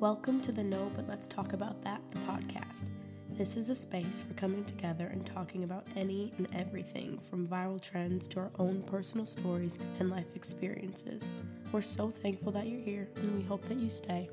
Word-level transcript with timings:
Welcome 0.00 0.40
to 0.40 0.50
the 0.50 0.64
No 0.64 0.90
But 0.96 1.06
Let's 1.06 1.26
Talk 1.26 1.52
About 1.52 1.82
That, 1.82 2.00
the 2.10 2.20
podcast. 2.20 2.84
This 3.32 3.58
is 3.58 3.68
a 3.68 3.74
space 3.74 4.22
for 4.22 4.32
coming 4.32 4.64
together 4.64 5.08
and 5.08 5.26
talking 5.26 5.62
about 5.62 5.86
any 5.94 6.32
and 6.38 6.48
everything 6.54 7.18
from 7.18 7.46
viral 7.46 7.78
trends 7.78 8.26
to 8.28 8.40
our 8.40 8.50
own 8.58 8.82
personal 8.84 9.26
stories 9.26 9.76
and 9.98 10.08
life 10.08 10.34
experiences. 10.34 11.30
We're 11.70 11.82
so 11.82 12.08
thankful 12.08 12.50
that 12.52 12.66
you're 12.66 12.80
here 12.80 13.10
and 13.16 13.36
we 13.36 13.42
hope 13.42 13.62
that 13.68 13.76
you 13.76 13.90
stay. 13.90 14.30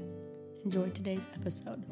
Enjoy 0.63 0.87
today's 0.87 1.27
episode. 1.35 1.83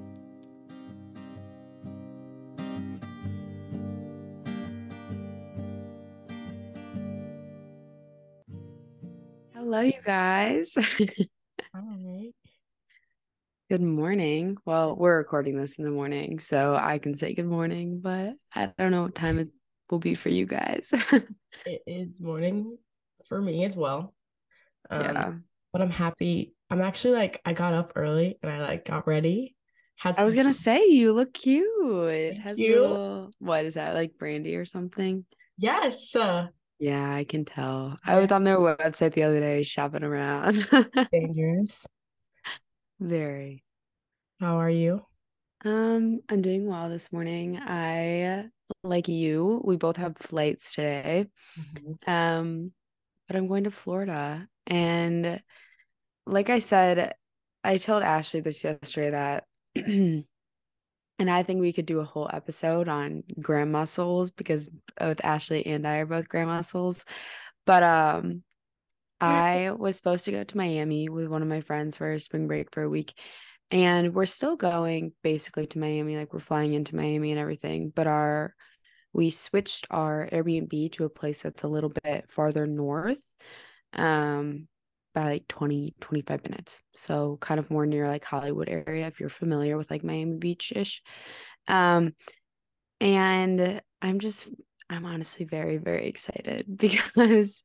Hello, 9.53 9.81
you 9.81 9.99
guys. 10.05 10.77
Good 13.75 13.81
morning. 13.81 14.55
Well, 14.63 14.95
we're 14.95 15.17
recording 15.17 15.57
this 15.57 15.77
in 15.77 15.83
the 15.83 15.91
morning, 15.91 16.39
so 16.39 16.77
I 16.79 16.97
can 16.97 17.13
say 17.13 17.33
good 17.33 17.45
morning, 17.45 17.99
but 17.99 18.35
I 18.55 18.71
don't 18.77 18.91
know 18.91 19.03
what 19.03 19.15
time 19.15 19.37
it 19.37 19.49
will 19.91 19.99
be 19.99 20.15
for 20.15 20.29
you 20.29 20.45
guys. 20.45 20.93
It 21.65 21.81
is 21.85 22.21
morning 22.21 22.77
for 23.27 23.41
me 23.41 23.65
as 23.65 23.75
well. 23.75 24.13
Um, 24.89 25.01
yeah. 25.01 25.33
But 25.73 25.81
I'm 25.81 25.89
happy. 25.89 26.53
I'm 26.69 26.79
actually 26.79 27.15
like, 27.15 27.41
I 27.43 27.51
got 27.51 27.73
up 27.73 27.91
early 27.97 28.39
and 28.41 28.49
I 28.49 28.61
like 28.61 28.85
got 28.85 29.07
ready. 29.07 29.57
Had 29.97 30.17
I 30.19 30.23
was 30.23 30.37
gonna 30.37 30.53
say 30.53 30.85
you 30.87 31.11
look 31.11 31.33
cute. 31.33 32.11
It 32.11 32.37
has 32.37 32.57
you. 32.57 32.79
little 32.79 33.31
what 33.39 33.65
is 33.65 33.73
that, 33.73 33.93
like 33.93 34.17
brandy 34.17 34.55
or 34.55 34.63
something? 34.63 35.25
Yes. 35.57 36.15
Uh, 36.15 36.47
Yeah, 36.79 37.13
I 37.13 37.25
can 37.25 37.43
tell. 37.43 37.97
I 38.05 38.21
was 38.21 38.31
on 38.31 38.45
their 38.45 38.57
website 38.57 39.11
the 39.11 39.23
other 39.23 39.41
day 39.41 39.63
shopping 39.63 40.05
around. 40.05 40.65
dangerous. 41.11 41.85
Very. 43.01 43.64
How 44.39 44.57
are 44.59 44.69
you? 44.69 45.05
Um, 45.63 46.19
I'm 46.29 46.41
doing 46.41 46.67
well 46.67 46.89
this 46.89 47.11
morning. 47.11 47.57
I, 47.57 48.49
like 48.83 49.07
you, 49.07 49.61
we 49.63 49.77
both 49.77 49.97
have 49.97 50.17
flights 50.17 50.73
today. 50.73 51.27
Um, 52.05 52.71
but 53.27 53.37
I'm 53.37 53.47
going 53.47 53.63
to 53.63 53.71
Florida. 53.71 54.47
And 54.67 55.41
like 56.25 56.49
I 56.49 56.59
said, 56.59 57.15
I 57.63 57.77
told 57.77 58.03
Ashley 58.03 58.41
this 58.41 58.63
yesterday 58.63 59.11
that, 59.11 59.45
and 59.75 60.25
I 61.19 61.43
think 61.43 61.61
we 61.61 61.73
could 61.73 61.85
do 61.85 61.99
a 62.01 62.05
whole 62.05 62.29
episode 62.31 62.87
on 62.87 63.23
grand 63.41 63.71
muscles 63.71 64.31
because 64.31 64.69
both 64.99 65.23
Ashley 65.23 65.65
and 65.65 65.87
I 65.87 65.97
are 65.99 66.05
both 66.05 66.29
grand 66.29 66.49
muscles. 66.49 67.05
But 67.65 67.83
um, 67.83 68.43
I 69.21 69.71
was 69.71 69.95
supposed 69.95 70.25
to 70.25 70.31
go 70.31 70.43
to 70.43 70.57
Miami 70.57 71.09
with 71.09 71.27
one 71.27 71.41
of 71.41 71.47
my 71.47 71.61
friends 71.61 71.95
for 71.95 72.19
spring 72.19 72.47
break 72.47 72.73
for 72.73 72.83
a 72.83 72.89
week. 72.89 73.13
And 73.71 74.13
we're 74.13 74.25
still 74.25 74.55
going 74.55 75.13
basically 75.23 75.65
to 75.67 75.79
Miami, 75.79 76.17
like 76.17 76.33
we're 76.33 76.39
flying 76.39 76.73
into 76.73 76.95
Miami 76.95 77.31
and 77.31 77.39
everything. 77.39 77.91
But 77.93 78.07
our 78.07 78.53
we 79.13 79.31
switched 79.31 79.87
our 79.91 80.29
Airbnb 80.31 80.91
to 80.93 81.05
a 81.05 81.09
place 81.09 81.41
that's 81.41 81.63
a 81.63 81.67
little 81.69 81.91
bit 82.03 82.25
farther 82.29 82.65
north, 82.65 83.23
um, 83.93 84.67
by 85.13 85.23
like 85.23 85.47
20, 85.47 85.95
25 86.01 86.43
minutes. 86.43 86.81
So 86.93 87.37
kind 87.41 87.59
of 87.59 87.71
more 87.71 87.85
near 87.85 88.07
like 88.07 88.25
Hollywood 88.25 88.69
area 88.69 89.07
if 89.07 89.19
you're 89.19 89.29
familiar 89.29 89.77
with 89.77 89.89
like 89.89 90.03
Miami 90.03 90.37
Beach 90.37 90.73
ish. 90.75 91.01
Um, 91.67 92.13
and 92.99 93.81
I'm 94.01 94.19
just 94.19 94.49
I'm 94.89 95.05
honestly 95.05 95.45
very, 95.45 95.77
very 95.77 96.07
excited 96.07 96.65
because 96.77 97.63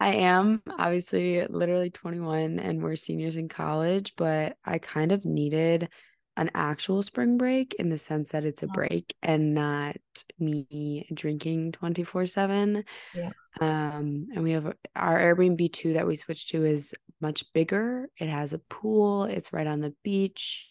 I 0.00 0.14
am 0.14 0.62
obviously 0.78 1.46
literally 1.46 1.90
21 1.90 2.58
and 2.58 2.82
we're 2.82 2.96
seniors 2.96 3.36
in 3.36 3.48
college, 3.48 4.14
but 4.16 4.56
I 4.64 4.78
kind 4.78 5.12
of 5.12 5.24
needed 5.24 5.88
an 6.36 6.50
actual 6.54 7.02
spring 7.02 7.38
break 7.38 7.74
in 7.74 7.90
the 7.90 7.98
sense 7.98 8.30
that 8.32 8.44
it's 8.44 8.62
a 8.64 8.66
break 8.68 9.14
and 9.22 9.54
not 9.54 9.96
me 10.38 11.08
drinking 11.14 11.72
24/7. 11.72 12.84
Yeah. 13.12 13.32
Um, 13.60 14.26
and 14.34 14.42
we 14.42 14.50
have 14.52 14.74
our 14.96 15.18
airbnb 15.18 15.72
2 15.72 15.92
that 15.94 16.06
we 16.08 16.16
switched 16.16 16.48
to 16.50 16.64
is 16.64 16.94
much 17.20 17.52
bigger. 17.52 18.08
It 18.18 18.28
has 18.28 18.52
a 18.52 18.58
pool, 18.58 19.24
it's 19.24 19.52
right 19.52 19.66
on 19.66 19.80
the 19.80 19.94
beach. 20.02 20.68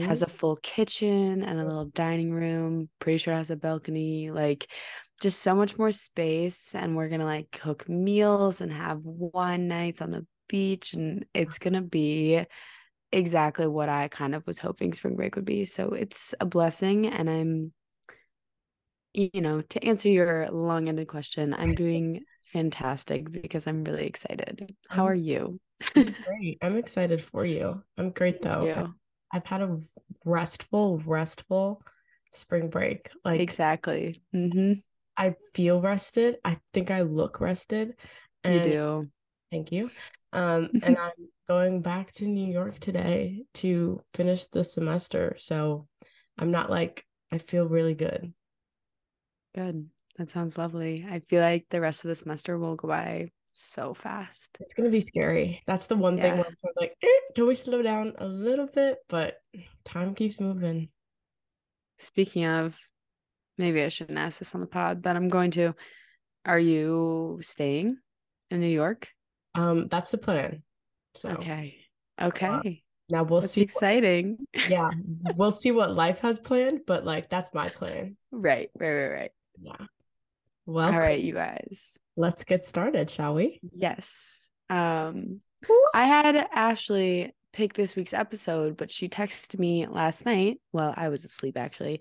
It 0.00 0.06
has 0.06 0.22
a 0.22 0.28
full 0.28 0.56
kitchen 0.56 1.42
and 1.42 1.60
a 1.60 1.64
little 1.64 1.86
dining 1.86 2.32
room. 2.32 2.88
Pretty 3.00 3.18
sure 3.18 3.34
it 3.34 3.38
has 3.38 3.50
a 3.50 3.56
balcony. 3.56 4.30
Like 4.30 4.70
just 5.20 5.40
so 5.40 5.54
much 5.54 5.78
more 5.78 5.90
space. 5.90 6.74
And 6.74 6.96
we're 6.96 7.08
gonna 7.08 7.24
like 7.24 7.50
cook 7.50 7.88
meals 7.88 8.60
and 8.60 8.72
have 8.72 9.00
one 9.02 9.68
nights 9.68 10.00
on 10.02 10.10
the 10.10 10.26
beach. 10.48 10.94
And 10.94 11.26
it's 11.34 11.58
gonna 11.58 11.82
be 11.82 12.44
exactly 13.12 13.66
what 13.66 13.88
I 13.88 14.08
kind 14.08 14.34
of 14.34 14.46
was 14.46 14.58
hoping 14.58 14.92
spring 14.92 15.16
break 15.16 15.36
would 15.36 15.44
be. 15.44 15.64
So 15.64 15.90
it's 15.90 16.34
a 16.40 16.46
blessing. 16.46 17.06
And 17.06 17.28
I'm, 17.30 17.72
you 19.14 19.40
know, 19.40 19.62
to 19.62 19.84
answer 19.84 20.08
your 20.08 20.48
long-ended 20.50 21.08
question, 21.08 21.54
I'm 21.54 21.74
doing 21.74 22.24
fantastic 22.44 23.30
because 23.30 23.66
I'm 23.66 23.84
really 23.84 24.06
excited. 24.06 24.74
How 24.88 25.04
I'm 25.04 25.08
are 25.08 25.16
you? 25.16 25.60
Great. 25.94 26.58
I'm 26.62 26.76
excited 26.76 27.20
for 27.20 27.44
you. 27.44 27.82
I'm 27.96 28.10
great 28.10 28.42
though. 28.42 28.68
I- 28.72 28.80
you. 28.80 28.94
I've 29.30 29.44
had 29.44 29.60
a 29.60 29.78
restful, 30.24 30.98
restful 31.00 31.82
spring 32.30 32.70
break. 32.70 33.10
Like 33.26 33.40
Exactly. 33.40 34.14
hmm 34.32 34.74
I 35.18 35.34
feel 35.52 35.80
rested. 35.82 36.36
I 36.44 36.58
think 36.72 36.90
I 36.90 37.02
look 37.02 37.40
rested. 37.40 37.88
You 38.44 38.50
And 38.52 38.62
do. 38.62 39.10
thank 39.50 39.72
you. 39.72 39.90
Um, 40.32 40.70
and 40.82 40.96
I'm 40.96 41.28
going 41.48 41.82
back 41.82 42.12
to 42.12 42.26
New 42.26 42.50
York 42.52 42.78
today 42.78 43.44
to 43.54 44.00
finish 44.14 44.46
the 44.46 44.62
semester. 44.62 45.34
So 45.38 45.88
I'm 46.38 46.50
not 46.52 46.70
like 46.70 47.04
I 47.32 47.38
feel 47.38 47.68
really 47.68 47.94
good. 47.94 48.32
Good. 49.54 49.90
That 50.16 50.30
sounds 50.30 50.56
lovely. 50.56 51.04
I 51.08 51.18
feel 51.20 51.42
like 51.42 51.66
the 51.68 51.80
rest 51.80 52.04
of 52.04 52.08
the 52.08 52.14
semester 52.14 52.56
will 52.58 52.76
go 52.76 52.88
by 52.88 53.30
so 53.54 53.92
fast. 53.94 54.56
It's 54.60 54.74
gonna 54.74 54.90
be 54.90 55.00
scary. 55.00 55.60
That's 55.66 55.88
the 55.88 55.96
one 55.96 56.16
thing 56.20 56.32
Yeah. 56.32 56.36
where 56.38 56.46
I'm 56.46 56.56
sort 56.58 56.74
of 56.76 56.80
like, 56.80 56.94
eh, 57.02 57.20
can 57.34 57.46
we 57.46 57.54
slow 57.56 57.82
down 57.82 58.14
a 58.18 58.26
little 58.26 58.68
bit? 58.68 58.98
But 59.08 59.38
time 59.84 60.14
keeps 60.14 60.40
moving. 60.40 60.90
Speaking 61.98 62.44
of, 62.46 62.78
maybe 63.58 63.82
I 63.82 63.88
shouldn't 63.88 64.18
ask 64.18 64.38
this 64.38 64.54
on 64.54 64.60
the 64.60 64.66
pod, 64.66 65.02
but 65.02 65.16
I'm 65.16 65.28
going 65.28 65.50
to. 65.52 65.74
Are 66.44 66.58
you 66.58 67.38
staying 67.42 67.98
in 68.50 68.60
New 68.60 68.66
York? 68.68 69.08
Um, 69.54 69.88
that's 69.88 70.10
the 70.12 70.18
plan. 70.18 70.62
So 71.14 71.30
Okay. 71.30 71.78
Okay. 72.20 72.82
now 73.10 73.22
we'll 73.24 73.40
That's 73.40 73.52
see. 73.52 73.60
what- 73.62 73.64
exciting. 73.64 74.46
yeah, 74.68 74.90
we'll 75.36 75.50
see 75.50 75.70
what 75.72 75.94
life 75.94 76.20
has 76.20 76.38
planned, 76.38 76.80
but 76.86 77.04
like 77.04 77.28
that's 77.28 77.52
my 77.52 77.68
plan. 77.68 78.16
Right, 78.30 78.70
right, 78.78 78.92
right, 78.94 79.08
right. 79.12 79.30
Yeah. 79.60 79.86
Well, 80.66 80.92
All 80.92 80.98
right, 80.98 81.18
you 81.20 81.32
guys. 81.34 81.98
let's 82.16 82.44
get 82.44 82.64
started, 82.66 83.08
shall 83.10 83.34
we? 83.34 83.58
Yes. 83.74 84.50
Um, 84.70 85.40
Woo. 85.68 85.82
I 85.94 86.04
had 86.04 86.36
Ashley 86.52 87.34
pick 87.58 87.74
this 87.74 87.96
week's 87.96 88.14
episode, 88.14 88.76
but 88.76 88.88
she 88.88 89.08
texted 89.08 89.58
me 89.58 89.84
last 89.88 90.24
night. 90.24 90.60
Well, 90.72 90.94
I 90.96 91.08
was 91.08 91.24
asleep 91.24 91.56
actually. 91.58 92.00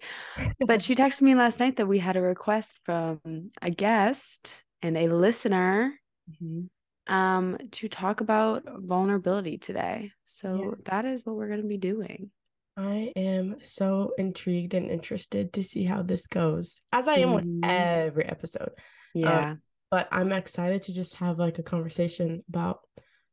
But 0.59 0.83
she 0.83 0.93
texted 1.01 1.23
me 1.23 1.33
last 1.33 1.59
night 1.59 1.77
that 1.77 1.87
we 1.87 1.97
had 1.97 2.15
a 2.15 2.21
request 2.21 2.79
from 2.83 3.19
a 3.59 3.71
guest 3.71 4.63
and 4.83 4.95
a 4.95 5.07
listener 5.09 5.99
Mhm. 6.41 6.69
um 7.07 7.57
to 7.71 7.87
talk 7.89 8.21
about 8.21 8.63
vulnerability 8.93 9.57
today. 9.57 10.11
So 10.25 10.75
that 10.85 11.05
is 11.05 11.25
what 11.25 11.35
we're 11.35 11.47
going 11.47 11.63
to 11.63 11.67
be 11.67 11.77
doing. 11.77 12.29
I 12.77 13.11
am 13.15 13.55
so 13.61 14.11
intrigued 14.19 14.75
and 14.75 14.91
interested 14.91 15.53
to 15.53 15.63
see 15.63 15.85
how 15.85 16.03
this 16.03 16.27
goes, 16.27 16.83
as 16.91 17.07
I 17.07 17.15
am 17.15 17.33
with 17.33 17.47
every 17.63 18.25
episode. 18.25 18.73
Yeah. 19.15 19.55
But 19.89 20.07
I'm 20.11 20.31
excited 20.33 20.83
to 20.83 20.93
just 20.93 21.15
have 21.15 21.39
like 21.39 21.57
a 21.57 21.63
conversation 21.63 22.43
about 22.47 22.81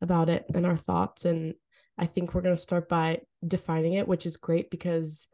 about 0.00 0.31
it 0.31 0.46
and 0.54 0.64
our 0.64 0.76
thoughts. 0.78 1.25
And 1.26 1.54
I 1.99 2.06
think 2.06 2.35
we're 2.35 2.43
gonna 2.43 2.56
start 2.56 2.88
by 2.88 3.20
defining 3.46 3.94
it, 3.94 4.08
which 4.08 4.26
is 4.26 4.37
great 4.37 4.70
because 4.70 5.29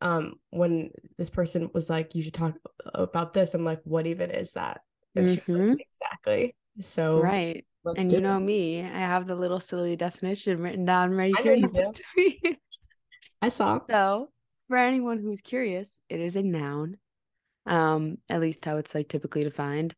um 0.00 0.34
when 0.50 0.90
this 1.18 1.30
person 1.30 1.70
was 1.74 1.90
like, 1.90 2.14
you 2.14 2.22
should 2.22 2.34
talk 2.34 2.54
about 2.94 3.32
this, 3.32 3.54
I'm 3.54 3.64
like, 3.64 3.80
what 3.84 4.06
even 4.06 4.30
is 4.30 4.52
that? 4.52 4.80
And 5.16 5.28
she 5.28 5.40
was 5.46 5.70
like, 5.70 5.86
exactly. 5.90 6.54
So 6.80 7.20
right. 7.20 7.64
And 7.96 8.12
you 8.12 8.20
know 8.20 8.36
it. 8.36 8.40
me, 8.40 8.80
I 8.82 8.98
have 8.98 9.26
the 9.26 9.34
little 9.34 9.60
silly 9.60 9.96
definition 9.96 10.62
written 10.62 10.84
down 10.84 11.12
right 11.12 11.34
I 11.36 11.42
here 11.42 11.56
next 11.56 11.96
to 11.96 12.02
me. 12.16 12.40
I 13.42 13.48
saw. 13.48 13.80
So, 13.90 14.30
for 14.68 14.76
anyone 14.76 15.18
who's 15.18 15.40
curious, 15.40 16.00
it 16.08 16.20
is 16.20 16.36
a 16.36 16.42
noun, 16.42 16.98
um, 17.66 18.18
at 18.28 18.40
least 18.40 18.64
how 18.64 18.76
it's 18.76 18.94
like 18.94 19.08
typically 19.08 19.44
defined. 19.44 19.94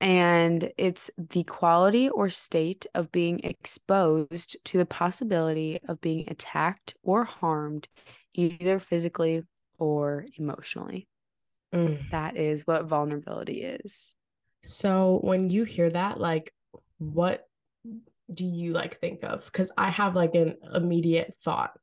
And 0.00 0.72
it's 0.76 1.10
the 1.16 1.42
quality 1.44 2.08
or 2.10 2.28
state 2.28 2.86
of 2.94 3.10
being 3.10 3.40
exposed 3.40 4.56
to 4.64 4.78
the 4.78 4.86
possibility 4.86 5.80
of 5.88 6.00
being 6.00 6.24
attacked 6.28 6.94
or 7.02 7.24
harmed, 7.24 7.88
either 8.34 8.78
physically 8.78 9.42
or 9.78 10.26
emotionally. 10.38 11.08
Mm. 11.72 12.10
That 12.10 12.36
is 12.36 12.66
what 12.66 12.84
vulnerability 12.84 13.62
is. 13.62 14.14
So 14.62 15.20
when 15.22 15.50
you 15.50 15.64
hear 15.64 15.90
that, 15.90 16.20
like, 16.20 16.52
what 16.98 17.46
do 18.32 18.44
you 18.44 18.72
like 18.72 18.98
think 18.98 19.22
of? 19.22 19.44
Because 19.46 19.72
I 19.76 19.90
have 19.90 20.16
like 20.16 20.34
an 20.34 20.56
immediate 20.74 21.34
thought 21.40 21.78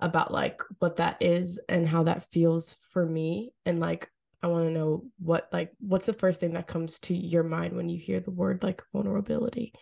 about 0.00 0.32
like 0.32 0.60
what 0.78 0.96
that 0.96 1.16
is 1.20 1.60
and 1.68 1.88
how 1.88 2.04
that 2.04 2.24
feels 2.30 2.76
for 2.90 3.06
me 3.06 3.52
and 3.64 3.78
like 3.78 4.10
I 4.42 4.48
want 4.48 4.64
to 4.64 4.70
know 4.70 5.04
what 5.18 5.48
like 5.52 5.72
what's 5.78 6.06
the 6.06 6.12
first 6.12 6.40
thing 6.40 6.54
that 6.54 6.66
comes 6.66 6.98
to 7.00 7.14
your 7.14 7.44
mind 7.44 7.76
when 7.76 7.88
you 7.88 7.98
hear 7.98 8.20
the 8.20 8.30
word 8.30 8.62
like 8.62 8.82
vulnerability? 8.92 9.72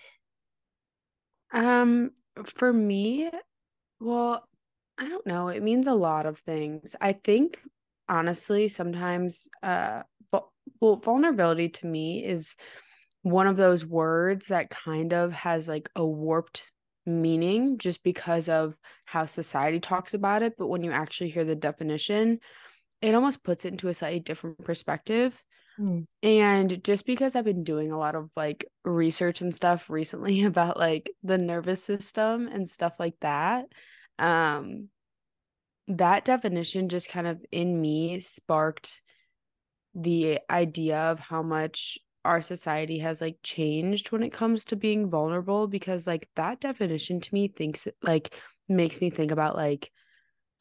Um 1.53 2.11
for 2.45 2.73
me, 2.73 3.31
well, 3.99 4.47
I 4.99 5.09
don't 5.09 5.27
know. 5.27 5.49
It 5.49 5.63
means 5.63 5.87
a 5.87 5.95
lot 5.95 6.27
of 6.27 6.39
things. 6.39 6.95
I 7.01 7.13
think 7.13 7.61
honestly 8.09 8.69
sometimes 8.69 9.49
uh 9.63 10.03
well 10.81 10.97
vulnerability 10.97 11.69
to 11.69 11.87
me 11.87 12.25
is 12.25 12.57
one 13.23 13.47
of 13.47 13.57
those 13.57 13.85
words 13.85 14.47
that 14.47 14.71
kind 14.71 15.13
of 15.13 15.33
has 15.33 15.69
like 15.69 15.91
a 15.95 16.05
warped 16.05 16.71
meaning 17.07 17.79
just 17.79 18.03
because 18.03 18.49
of 18.49 18.77
how 19.05 19.27
society 19.27 19.81
talks 19.81 20.15
about 20.15 20.43
it 20.43 20.55
but 20.59 20.69
when 20.69 20.83
you 20.83 20.91
actually 20.91 21.31
hear 21.31 21.45
the 21.45 21.57
definition 21.57 22.39
it 23.03 23.15
almost 23.15 23.43
puts 23.43 23.65
it 23.65 23.73
into 23.73 23.89
a 23.89 23.95
slightly 23.95 24.21
different 24.21 24.63
perspective 24.65 25.43
mm. 25.79 26.05
and 26.23 26.83
just 26.85 27.07
because 27.07 27.35
i've 27.35 27.45
been 27.45 27.65
doing 27.65 27.93
a 27.93 27.99
lot 27.99 28.15
of 28.15 28.31
like 28.37 28.65
research 28.85 29.41
and 29.41 29.55
stuff 29.55 29.91
recently 29.91 30.43
about 30.45 30.77
like 30.77 31.11
the 31.23 31.39
nervous 31.39 31.83
system 31.83 32.49
and 32.49 32.69
stuff 32.69 32.97
like 32.99 33.15
that 33.21 33.67
um 34.19 34.89
that 35.89 36.25
definition 36.25 36.89
just 36.89 37.09
kind 37.09 37.27
of 37.27 37.45
in 37.51 37.81
me 37.81 38.21
sparked 38.21 39.03
the 39.95 40.39
idea 40.49 40.97
of 40.97 41.19
how 41.19 41.43
much 41.43 41.99
our 42.25 42.41
society 42.41 42.99
has 42.99 43.21
like 43.21 43.37
changed 43.43 44.13
when 44.13 44.23
it 44.23 44.33
comes 44.33 44.65
to 44.65 44.77
being 44.77 45.11
vulnerable 45.11 45.67
because 45.67 46.07
like 46.07 46.29
that 46.37 46.61
definition 46.61 47.21
to 47.21 47.33
me 47.35 47.49
thinks 47.49 47.89
like 48.03 48.35
makes 48.69 49.01
me 49.01 49.11
think 49.11 49.33
about 49.33 49.57
like 49.57 49.91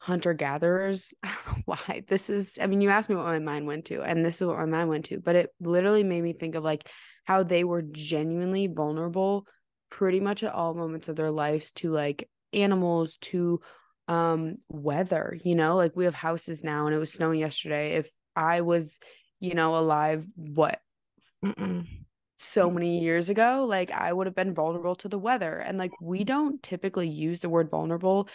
hunter 0.00 0.34
gatherers 0.34 1.14
i 1.22 1.28
don't 1.28 1.56
know 1.56 1.62
why 1.66 2.02
this 2.08 2.28
is 2.30 2.58
i 2.60 2.66
mean 2.66 2.80
you 2.80 2.88
asked 2.88 3.08
me 3.08 3.16
what 3.16 3.26
my 3.26 3.38
mind 3.38 3.66
went 3.66 3.84
to 3.84 4.02
and 4.02 4.24
this 4.24 4.40
is 4.40 4.46
what 4.46 4.58
my 4.58 4.64
mind 4.64 4.88
went 4.88 5.04
to 5.06 5.20
but 5.20 5.36
it 5.36 5.50
literally 5.60 6.04
made 6.04 6.22
me 6.22 6.32
think 6.32 6.54
of 6.54 6.64
like 6.64 6.88
how 7.24 7.42
they 7.42 7.64
were 7.64 7.82
genuinely 7.82 8.66
vulnerable 8.66 9.46
pretty 9.90 10.20
much 10.20 10.42
at 10.42 10.52
all 10.52 10.74
moments 10.74 11.08
of 11.08 11.16
their 11.16 11.30
lives 11.30 11.72
to 11.72 11.90
like 11.90 12.28
animals 12.52 13.16
to 13.18 13.60
um 14.08 14.56
weather 14.68 15.38
you 15.44 15.54
know 15.54 15.76
like 15.76 15.94
we 15.94 16.04
have 16.04 16.14
houses 16.14 16.64
now 16.64 16.86
and 16.86 16.94
it 16.94 16.98
was 16.98 17.12
snowing 17.12 17.38
yesterday 17.38 17.94
if 17.94 18.10
i 18.34 18.60
was 18.60 18.98
you 19.38 19.54
know 19.54 19.76
alive 19.76 20.26
what 20.34 20.80
Mm-mm. 21.44 21.86
so 22.36 22.64
many 22.70 23.00
years 23.00 23.30
ago, 23.30 23.66
like 23.68 23.90
I 23.90 24.12
would 24.12 24.26
have 24.26 24.36
been 24.36 24.54
vulnerable 24.54 24.94
to 24.96 25.08
the 25.08 25.18
weather. 25.18 25.56
And 25.56 25.78
like 25.78 25.92
we 26.00 26.24
don't 26.24 26.62
typically 26.62 27.08
use 27.08 27.40
the 27.40 27.48
word 27.48 27.70
vulnerable 27.70 28.28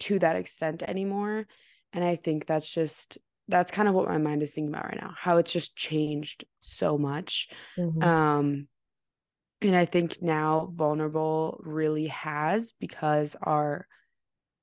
to 0.00 0.18
that 0.18 0.36
extent 0.36 0.82
anymore. 0.82 1.46
And 1.92 2.04
I 2.04 2.16
think 2.16 2.46
that's 2.46 2.72
just 2.72 3.18
that's 3.48 3.70
kind 3.70 3.88
of 3.88 3.94
what 3.94 4.08
my 4.08 4.18
mind 4.18 4.42
is 4.42 4.52
thinking 4.52 4.74
about 4.74 4.84
right 4.84 5.00
now, 5.00 5.14
how 5.16 5.38
it's 5.38 5.52
just 5.52 5.76
changed 5.76 6.44
so 6.60 6.98
much. 6.98 7.48
Mm-hmm. 7.78 8.02
Um 8.02 8.68
and 9.60 9.74
I 9.74 9.86
think 9.86 10.22
now 10.22 10.70
vulnerable 10.72 11.60
really 11.64 12.06
has 12.08 12.72
because 12.78 13.34
our 13.42 13.86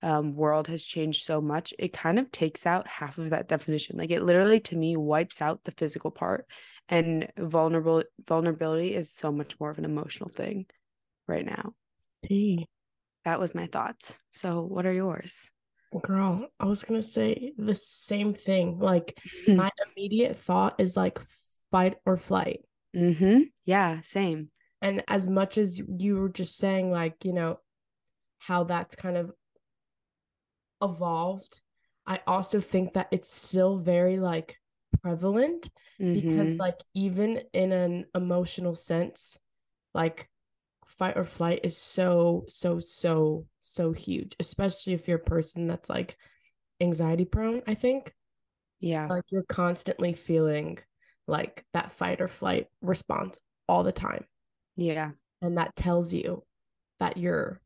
um, 0.02 0.36
world 0.36 0.68
has 0.68 0.86
changed 0.86 1.24
so 1.24 1.42
much, 1.42 1.74
it 1.80 1.92
kind 1.92 2.20
of 2.20 2.32
takes 2.32 2.66
out 2.66 2.88
half 2.88 3.18
of 3.18 3.32
that 3.32 3.48
definition. 3.48 3.98
Like 3.98 4.12
it 4.12 4.22
literally 4.22 4.60
to 4.62 4.76
me 4.76 4.96
wipes 4.96 5.42
out 5.42 5.64
the 5.64 5.72
physical 5.72 6.12
part 6.12 6.46
and 6.88 7.28
vulnerable 7.38 8.04
vulnerability 8.28 8.94
is 8.94 9.12
so 9.12 9.32
much 9.32 9.60
more 9.60 9.72
of 9.72 9.80
an 9.80 9.86
emotional 9.86 10.30
thing 10.30 10.68
right 11.28 11.46
now. 11.46 11.74
Hey. 12.22 12.68
That 13.26 13.40
was 13.40 13.56
my 13.56 13.66
thoughts. 13.66 14.20
So 14.32 14.62
what 14.62 14.86
are 14.86 14.94
yours? 14.94 15.52
Girl, 16.04 16.48
I 16.60 16.66
was 16.66 16.84
gonna 16.84 17.02
say 17.02 17.54
the 17.58 17.76
same 17.76 18.34
thing. 18.34 18.80
Like 18.80 19.18
my 19.48 19.70
immediate 19.88 20.36
thought 20.36 20.76
is 20.80 20.96
like 20.96 21.20
fight 21.72 21.96
or 22.06 22.18
flight. 22.18 22.62
Mm-hmm. 22.96 23.42
Yeah, 23.66 24.02
same. 24.02 24.50
And 24.82 25.04
as 25.08 25.28
much 25.28 25.58
as 25.58 25.82
you 26.00 26.18
were 26.18 26.30
just 26.30 26.58
saying, 26.58 26.92
like, 26.92 27.26
you 27.26 27.34
know, 27.34 27.60
how 28.38 28.66
that's 28.66 28.96
kind 28.96 29.18
of 29.18 29.32
evolved, 30.82 31.62
I 32.06 32.20
also 32.28 32.60
think 32.60 32.94
that 32.94 33.08
it's 33.12 33.34
still 33.34 33.78
very 33.78 34.18
like 34.18 34.58
prevalent 35.02 35.70
mm-hmm. 36.00 36.14
because 36.14 36.60
like 36.60 36.80
even 36.94 37.42
in 37.54 37.72
an 37.72 38.06
emotional 38.14 38.76
sense, 38.76 39.38
like 39.94 40.30
fight 40.86 41.18
or 41.18 41.24
flight 41.24 41.62
is 41.64 41.76
so 41.76 42.46
so 42.48 42.80
so 42.80 43.46
so 43.62 43.92
huge, 43.92 44.36
especially 44.40 44.94
if 44.94 45.08
you're 45.08 45.18
a 45.18 45.24
person 45.24 45.68
that's 45.68 45.90
like 45.90 46.16
anxiety 46.80 47.26
prone, 47.26 47.62
I 47.68 47.74
think. 47.74 48.14
Yeah. 48.80 49.08
Like 49.08 49.26
you're 49.30 49.44
constantly 49.44 50.14
feeling 50.14 50.78
like 51.28 51.66
that 51.74 51.92
fight 51.92 52.22
or 52.22 52.28
flight 52.28 52.68
response 52.82 53.40
all 53.68 53.84
the 53.84 53.92
time. 53.92 54.26
Yeah. 54.76 55.12
And 55.42 55.58
that 55.58 55.76
tells 55.76 56.14
you 56.14 56.44
that 57.00 57.18
you're 57.18 57.60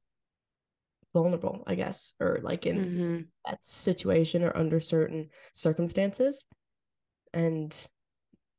vulnerable, 1.14 1.64
I 1.68 1.76
guess, 1.76 2.14
or 2.20 2.40
like 2.42 2.66
in 2.66 2.78
mm-hmm. 2.78 3.20
that 3.46 3.64
situation 3.64 4.44
or 4.44 4.56
under 4.56 4.80
certain 4.80 5.30
circumstances. 5.54 6.46
And 7.34 7.76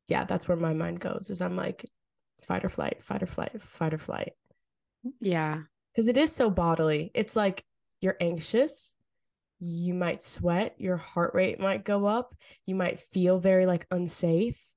yeah, 0.09 0.25
that's 0.25 0.49
where 0.49 0.57
my 0.57 0.75
mind 0.75 1.01
goes 1.01 1.31
is 1.31 1.41
I'm 1.41 1.57
like 1.57 1.87
fight 2.43 2.65
or 2.65 2.69
flight, 2.69 3.03
fight 3.03 3.23
or 3.23 3.27
flight, 3.27 3.61
fight 3.63 3.95
or 3.95 3.99
flight. 3.99 4.33
Yeah. 5.21 5.63
Cuz 5.95 6.09
it 6.09 6.17
is 6.17 6.33
so 6.33 6.51
bodily. 6.51 7.11
It's 7.15 7.37
like 7.37 7.65
you're 8.01 8.17
anxious, 8.21 8.97
you 9.59 9.95
might 9.95 10.23
sweat, 10.23 10.75
your 10.79 10.97
heart 10.97 11.35
rate 11.35 11.61
might 11.61 11.85
go 11.85 12.07
up, 12.07 12.35
you 12.67 12.75
might 12.75 12.99
feel 12.99 13.39
very 13.39 13.67
like 13.67 13.87
unsafe. 13.91 14.75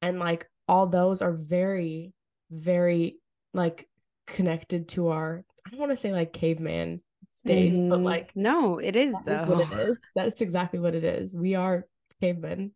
And 0.00 0.18
like 0.18 0.48
all 0.68 0.86
those 0.86 1.22
are 1.22 1.32
very 1.32 2.12
very 2.50 3.18
like 3.54 3.88
connected 4.26 4.88
to 4.88 5.08
our 5.08 5.44
I 5.66 5.70
don't 5.70 5.78
want 5.78 5.92
to 5.92 5.96
say 5.96 6.12
like 6.12 6.32
caveman 6.32 7.00
days, 7.44 7.78
mm-hmm. 7.78 7.90
but 7.90 8.00
like 8.00 8.36
no, 8.36 8.78
it 8.78 8.96
is 8.96 9.14
that's 9.24 9.44
what 9.46 9.60
it 9.60 9.72
is. 9.78 10.10
That's 10.14 10.40
exactly 10.40 10.78
what 10.78 10.94
it 10.94 11.04
is. 11.04 11.34
We 11.34 11.54
are 11.54 11.86
cavemen 12.20 12.72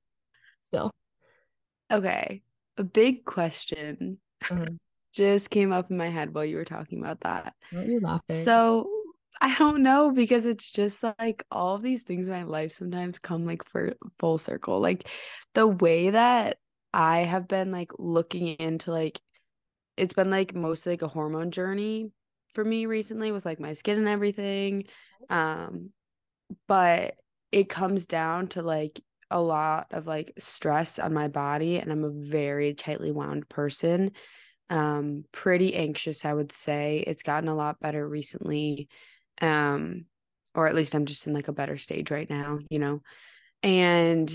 still. 0.64 0.90
Okay. 1.90 2.42
A 2.78 2.84
big 2.84 3.24
question 3.24 4.18
uh-huh. 4.50 4.66
Just 5.16 5.50
came 5.50 5.73
up 5.73 5.90
in 5.90 5.96
my 5.96 6.08
head 6.08 6.35
while 6.35 6.44
you 6.44 6.56
were 6.56 6.64
talking 6.64 7.00
about 7.00 7.20
that. 7.23 7.54
Why 7.73 7.80
are 7.80 7.85
you 7.85 8.00
laughing? 8.00 8.37
So 8.37 8.88
I 9.40 9.54
don't 9.56 9.82
know 9.82 10.12
because 10.12 10.46
it's 10.46 10.70
just 10.70 11.02
like 11.02 11.44
all 11.50 11.78
these 11.78 12.04
things 12.04 12.28
in 12.28 12.35
my 12.35 12.42
life 12.44 12.73
sometimes 12.73 13.18
come 13.18 13.44
like 13.44 13.64
for 13.64 13.94
full 14.18 14.38
circle. 14.38 14.80
Like 14.80 15.08
the 15.54 15.66
way 15.66 16.11
that 16.11 16.58
I 16.92 17.20
have 17.20 17.49
been 17.49 17.73
like 17.73 17.92
looking 17.99 18.49
into 18.49 18.92
like 18.92 19.20
it's 19.96 20.14
been 20.14 20.30
like 20.30 20.54
mostly 20.54 20.92
like 20.92 21.02
a 21.02 21.08
hormone 21.08 21.50
journey 21.50 22.11
for 22.52 22.64
me 22.64 22.87
recently 22.87 23.32
with 23.32 23.44
like 23.44 23.61
my 23.61 23.73
skin 23.73 23.99
and 23.99 24.08
everything. 24.08 24.85
Um 25.28 25.90
but 26.68 27.14
it 27.52 27.68
comes 27.68 28.06
down 28.06 28.49
to 28.49 28.62
like 28.62 29.00
a 29.30 29.40
lot 29.40 29.88
of 29.90 30.06
like 30.06 30.32
stress 30.38 30.99
on 30.99 31.12
my 31.12 31.28
body 31.28 31.78
and 31.78 31.90
I'm 31.90 32.04
a 32.04 32.11
very 32.11 32.75
tightly 32.75 33.11
wound 33.11 33.49
person. 33.49 34.12
Um 34.70 35.25
pretty 35.32 35.75
anxious 35.75 36.25
I 36.25 36.32
would 36.32 36.52
say. 36.52 37.04
It's 37.06 37.23
gotten 37.23 37.49
a 37.49 37.54
lot 37.54 37.80
better 37.80 38.06
recently. 38.06 38.88
Um 39.40 40.06
or 40.54 40.66
at 40.66 40.75
least 40.75 40.94
I'm 40.94 41.04
just 41.04 41.26
in 41.26 41.35
like 41.35 41.49
a 41.49 41.52
better 41.52 41.76
stage 41.76 42.11
right 42.11 42.28
now, 42.28 42.58
you 42.70 42.78
know. 42.78 43.02
And 43.62 44.35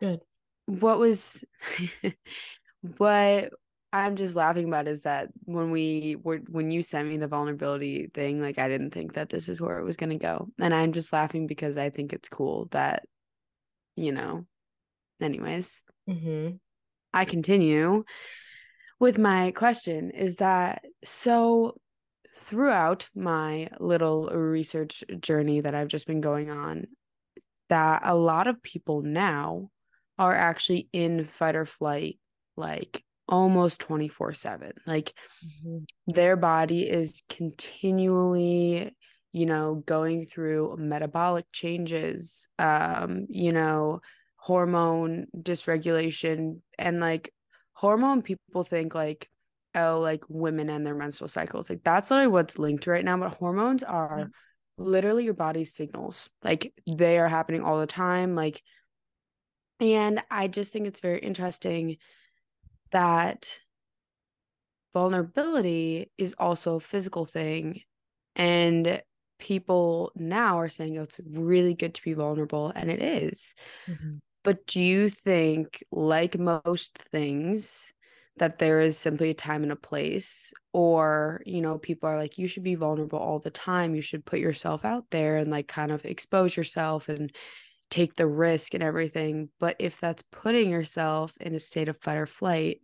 good. 0.00 0.20
What 0.66 0.98
was 0.98 1.44
what 2.96 3.50
I'm 3.92 4.16
just 4.16 4.36
laughing 4.36 4.66
about 4.66 4.86
is 4.88 5.02
that 5.02 5.28
when 5.44 5.70
we 5.72 6.16
were 6.22 6.38
when 6.48 6.70
you 6.70 6.80
sent 6.80 7.08
me 7.08 7.16
the 7.16 7.26
vulnerability 7.28 8.08
thing, 8.14 8.40
like 8.40 8.58
I 8.58 8.68
didn't 8.68 8.92
think 8.92 9.14
that 9.14 9.28
this 9.28 9.48
is 9.48 9.60
where 9.60 9.78
it 9.78 9.84
was 9.84 9.96
gonna 9.96 10.18
go. 10.18 10.48
And 10.58 10.74
I'm 10.74 10.92
just 10.92 11.12
laughing 11.12 11.46
because 11.46 11.76
I 11.76 11.90
think 11.90 12.12
it's 12.12 12.28
cool 12.28 12.68
that, 12.70 13.04
you 13.96 14.12
know, 14.12 14.46
anyways. 15.20 15.82
Mm-hmm. 16.08 16.56
I 17.12 17.24
continue 17.24 18.04
with 19.00 19.18
my 19.18 19.50
question 19.52 20.10
is 20.10 20.36
that 20.36 20.84
so 21.02 21.80
throughout 22.34 23.08
my 23.14 23.68
little 23.80 24.28
research 24.28 25.02
journey 25.18 25.62
that 25.62 25.74
I've 25.74 25.88
just 25.88 26.06
been 26.06 26.20
going 26.20 26.50
on, 26.50 26.86
that 27.70 28.02
a 28.04 28.14
lot 28.14 28.46
of 28.46 28.62
people 28.62 29.02
now 29.02 29.70
are 30.18 30.34
actually 30.34 30.88
in 30.92 31.24
fight 31.24 31.56
or 31.56 31.64
flight 31.64 32.18
like 32.56 33.02
almost 33.26 33.80
24 33.80 34.34
7 34.34 34.72
like 34.86 35.14
mm-hmm. 35.44 35.78
their 36.08 36.36
body 36.36 36.82
is 36.88 37.22
continually 37.28 38.94
you 39.32 39.46
know 39.46 39.76
going 39.86 40.26
through 40.26 40.76
metabolic 40.78 41.46
changes 41.52 42.48
um 42.58 43.26
you 43.30 43.52
know 43.52 44.00
hormone 44.36 45.26
dysregulation 45.36 46.60
and 46.76 46.98
like 46.98 47.32
hormone 47.80 48.22
people 48.22 48.64
think 48.64 48.94
like 48.94 49.28
oh 49.74 49.98
like 50.00 50.24
women 50.28 50.68
and 50.68 50.86
their 50.86 50.94
menstrual 50.94 51.28
cycles 51.28 51.70
like 51.70 51.82
that's 51.84 52.10
literally 52.10 52.30
what's 52.30 52.58
linked 52.58 52.86
right 52.86 53.04
now 53.04 53.16
but 53.16 53.34
hormones 53.34 53.82
are 53.82 54.28
literally 54.80 55.24
your 55.24 55.34
body's 55.34 55.72
signals. 55.72 56.30
Like 56.42 56.72
they 56.86 57.18
are 57.18 57.28
happening 57.28 57.62
all 57.62 57.78
the 57.78 57.86
time. 57.86 58.34
Like, 58.34 58.62
and 59.78 60.22
I 60.30 60.48
just 60.48 60.72
think 60.72 60.86
it's 60.86 61.00
very 61.00 61.18
interesting 61.18 61.98
that 62.90 63.60
vulnerability 64.92 66.10
is 66.18 66.34
also 66.38 66.76
a 66.76 66.80
physical 66.80 67.24
thing. 67.26 67.82
And 68.34 69.02
people 69.38 70.12
now 70.16 70.58
are 70.58 70.68
saying 70.68 70.98
oh, 70.98 71.02
it's 71.02 71.20
really 71.30 71.74
good 71.74 71.94
to 71.94 72.02
be 72.02 72.14
vulnerable, 72.14 72.72
and 72.74 72.90
it 72.90 73.02
is. 73.02 73.54
Mm-hmm. 73.88 74.16
But 74.42 74.66
do 74.66 74.82
you 74.82 75.08
think, 75.08 75.84
like 75.90 76.38
most 76.38 76.96
things, 76.96 77.92
that 78.36 78.58
there 78.58 78.80
is 78.80 78.96
simply 78.96 79.30
a 79.30 79.34
time 79.34 79.62
and 79.62 79.72
a 79.72 79.76
place? 79.76 80.54
Or, 80.72 81.42
you 81.44 81.60
know, 81.60 81.78
people 81.78 82.08
are 82.08 82.16
like, 82.16 82.38
you 82.38 82.46
should 82.46 82.62
be 82.62 82.74
vulnerable 82.74 83.18
all 83.18 83.38
the 83.38 83.50
time. 83.50 83.94
You 83.94 84.00
should 84.00 84.24
put 84.24 84.38
yourself 84.38 84.84
out 84.84 85.04
there 85.10 85.36
and 85.36 85.50
like 85.50 85.68
kind 85.68 85.92
of 85.92 86.04
expose 86.06 86.56
yourself 86.56 87.08
and 87.08 87.30
take 87.90 88.16
the 88.16 88.26
risk 88.26 88.72
and 88.72 88.82
everything. 88.82 89.50
But 89.58 89.76
if 89.78 90.00
that's 90.00 90.22
putting 90.30 90.70
yourself 90.70 91.34
in 91.40 91.54
a 91.54 91.60
state 91.60 91.88
of 91.88 91.98
fight 92.00 92.16
or 92.16 92.26
flight, 92.26 92.80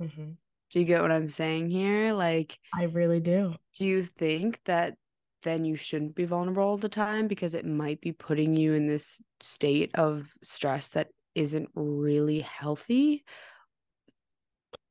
mm-hmm. 0.00 0.30
do 0.70 0.80
you 0.80 0.86
get 0.86 1.02
what 1.02 1.12
I'm 1.12 1.28
saying 1.28 1.68
here? 1.68 2.14
Like, 2.14 2.56
I 2.72 2.84
really 2.84 3.20
do. 3.20 3.54
Do 3.76 3.86
you 3.86 3.98
think 3.98 4.60
that 4.64 4.94
then 5.42 5.64
you 5.64 5.76
shouldn't 5.76 6.14
be 6.14 6.24
vulnerable 6.24 6.62
all 6.62 6.76
the 6.76 6.88
time 6.88 7.28
because 7.28 7.54
it 7.54 7.64
might 7.64 8.00
be 8.00 8.12
putting 8.12 8.56
you 8.56 8.72
in 8.72 8.86
this 8.86 9.20
state 9.40 9.90
of 9.94 10.32
stress 10.42 10.90
that 10.90 11.08
isn't 11.34 11.68
really 11.74 12.40
healthy. 12.40 13.24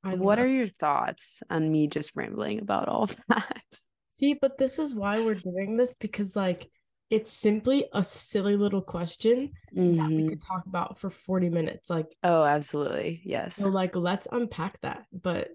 What 0.04 0.38
are 0.38 0.48
your 0.48 0.68
thoughts 0.68 1.42
on 1.50 1.72
me 1.72 1.88
just 1.88 2.16
rambling 2.16 2.60
about 2.60 2.88
all 2.88 3.10
that? 3.30 3.64
See, 4.10 4.36
but 4.40 4.58
this 4.58 4.78
is 4.78 4.94
why 4.94 5.20
we're 5.20 5.34
doing 5.34 5.78
this 5.78 5.96
because, 5.96 6.36
like, 6.36 6.70
it's 7.10 7.34
simply 7.34 7.86
a 7.94 8.04
silly 8.04 8.56
little 8.56 8.82
question 8.82 9.52
mm-hmm. 9.76 9.98
that 9.98 10.10
we 10.10 10.18
mm-hmm. 10.18 10.28
could 10.28 10.42
talk 10.42 10.66
about 10.68 11.00
for 11.00 11.10
40 11.10 11.50
minutes. 11.50 11.90
Like, 11.90 12.08
oh, 12.24 12.44
absolutely. 12.44 13.22
Yes. 13.26 13.56
So, 13.56 13.68
like, 13.68 13.96
let's 13.96 14.28
unpack 14.32 14.80
that, 14.82 15.06
but 15.12 15.50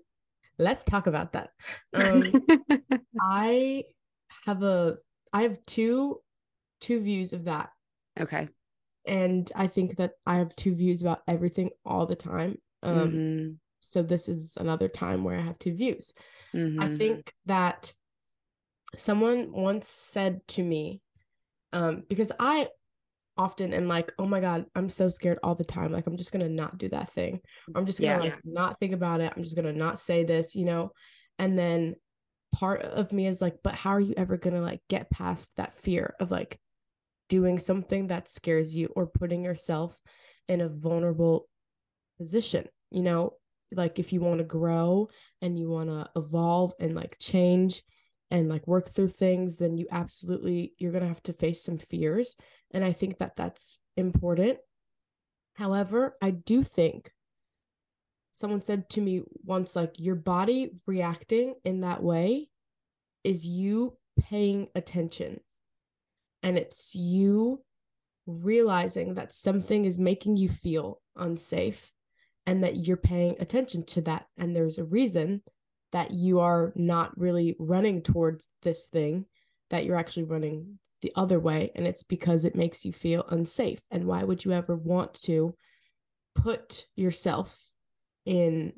let's 0.58 0.84
talk 0.84 1.06
about 1.06 1.32
that. 1.32 1.50
Um, 1.94 2.32
I 3.20 3.84
have 4.46 4.62
a 4.62 4.96
I 5.32 5.42
have 5.42 5.58
two 5.66 6.20
two 6.80 7.00
views 7.00 7.32
of 7.32 7.44
that. 7.44 7.70
Okay. 8.18 8.48
And 9.06 9.50
I 9.54 9.66
think 9.66 9.96
that 9.96 10.12
I 10.26 10.36
have 10.36 10.54
two 10.56 10.74
views 10.74 11.02
about 11.02 11.22
everything 11.26 11.70
all 11.84 12.06
the 12.06 12.16
time. 12.16 12.58
Um 12.82 12.94
mm-hmm. 12.94 13.52
so 13.80 14.02
this 14.02 14.28
is 14.28 14.56
another 14.58 14.88
time 14.88 15.24
where 15.24 15.38
I 15.38 15.42
have 15.42 15.58
two 15.58 15.74
views. 15.74 16.14
Mm-hmm. 16.54 16.80
I 16.80 16.96
think 16.96 17.32
that 17.46 17.92
someone 18.96 19.52
once 19.52 19.88
said 19.88 20.40
to 20.48 20.62
me 20.62 21.00
um 21.72 22.04
because 22.08 22.32
I 22.38 22.68
often 23.40 23.72
am 23.72 23.88
like, 23.88 24.12
oh 24.18 24.26
my 24.26 24.40
God, 24.40 24.66
I'm 24.74 24.90
so 24.90 25.08
scared 25.08 25.38
all 25.42 25.54
the 25.54 25.64
time. 25.64 25.92
Like, 25.92 26.06
I'm 26.06 26.16
just 26.16 26.30
going 26.30 26.46
to 26.46 26.52
not 26.52 26.76
do 26.76 26.90
that 26.90 27.10
thing. 27.10 27.40
I'm 27.74 27.86
just 27.86 28.00
going 28.00 28.18
to 28.18 28.26
yeah. 28.26 28.32
like 28.32 28.40
not 28.44 28.78
think 28.78 28.92
about 28.92 29.22
it. 29.22 29.32
I'm 29.34 29.42
just 29.42 29.56
going 29.56 29.72
to 29.72 29.78
not 29.78 29.98
say 29.98 30.24
this, 30.24 30.54
you 30.54 30.66
know? 30.66 30.92
And 31.38 31.58
then 31.58 31.94
part 32.52 32.82
of 32.82 33.12
me 33.12 33.26
is 33.26 33.40
like, 33.40 33.58
but 33.62 33.74
how 33.74 33.90
are 33.90 34.00
you 34.00 34.14
ever 34.16 34.36
to 34.54 34.60
like 34.60 34.80
get 34.88 35.10
past 35.10 35.56
that 35.56 35.72
fear 35.72 36.14
of 36.20 36.30
like 36.30 36.58
doing 37.28 37.58
something 37.58 38.08
that 38.08 38.28
scares 38.28 38.74
you 38.74 38.92
or 38.96 39.06
putting 39.06 39.44
yourself 39.44 40.00
in 40.48 40.60
a 40.60 40.68
vulnerable 40.68 41.48
position? 42.18 42.66
You 42.90 43.02
know, 43.02 43.34
like 43.72 43.98
if 43.98 44.12
you 44.12 44.20
want 44.20 44.38
to 44.38 44.44
grow 44.44 45.08
and 45.40 45.58
you 45.58 45.68
want 45.68 45.90
to 45.90 46.08
evolve 46.16 46.72
and 46.80 46.94
like 46.94 47.16
change 47.18 47.82
and 48.30 48.48
like 48.48 48.66
work 48.66 48.88
through 48.88 49.08
things 49.08 49.56
then 49.56 49.76
you 49.76 49.86
absolutely 49.90 50.72
you're 50.78 50.92
to 50.92 51.08
have 51.08 51.22
to 51.22 51.32
face 51.32 51.62
some 51.62 51.78
fears 51.78 52.36
and 52.72 52.84
i 52.84 52.92
think 52.92 53.18
that 53.18 53.36
that's 53.36 53.78
important 53.96 54.58
however 55.54 56.16
i 56.22 56.30
do 56.30 56.62
think 56.62 57.12
someone 58.32 58.62
said 58.62 58.88
to 58.90 59.00
me 59.00 59.22
once 59.44 59.76
like 59.76 59.94
your 59.98 60.14
body 60.14 60.70
reacting 60.86 61.54
in 61.64 61.80
that 61.80 62.02
way 62.02 62.48
is 63.24 63.46
you 63.46 63.96
paying 64.18 64.68
attention. 64.74 65.40
And 66.42 66.56
it's 66.56 66.94
you 66.94 67.62
realizing 68.26 69.14
that 69.14 69.32
something 69.32 69.84
is 69.84 69.98
making 69.98 70.36
you 70.36 70.48
feel 70.48 71.00
unsafe 71.16 71.92
and 72.46 72.64
that 72.64 72.76
you're 72.76 72.96
paying 72.96 73.36
attention 73.40 73.84
to 73.84 74.00
that. 74.02 74.26
And 74.38 74.54
there's 74.54 74.78
a 74.78 74.84
reason 74.84 75.42
that 75.92 76.12
you 76.12 76.40
are 76.40 76.72
not 76.76 77.16
really 77.18 77.56
running 77.58 78.02
towards 78.02 78.48
this 78.62 78.86
thing 78.86 79.26
that 79.70 79.84
you're 79.84 79.96
actually 79.96 80.24
running 80.24 80.78
the 81.02 81.12
other 81.16 81.40
way. 81.40 81.72
And 81.74 81.86
it's 81.86 82.02
because 82.02 82.44
it 82.44 82.54
makes 82.54 82.84
you 82.84 82.92
feel 82.92 83.24
unsafe. 83.28 83.82
And 83.90 84.06
why 84.06 84.22
would 84.22 84.44
you 84.44 84.52
ever 84.52 84.76
want 84.76 85.14
to 85.24 85.54
put 86.34 86.86
yourself 86.96 87.69
in 88.30 88.72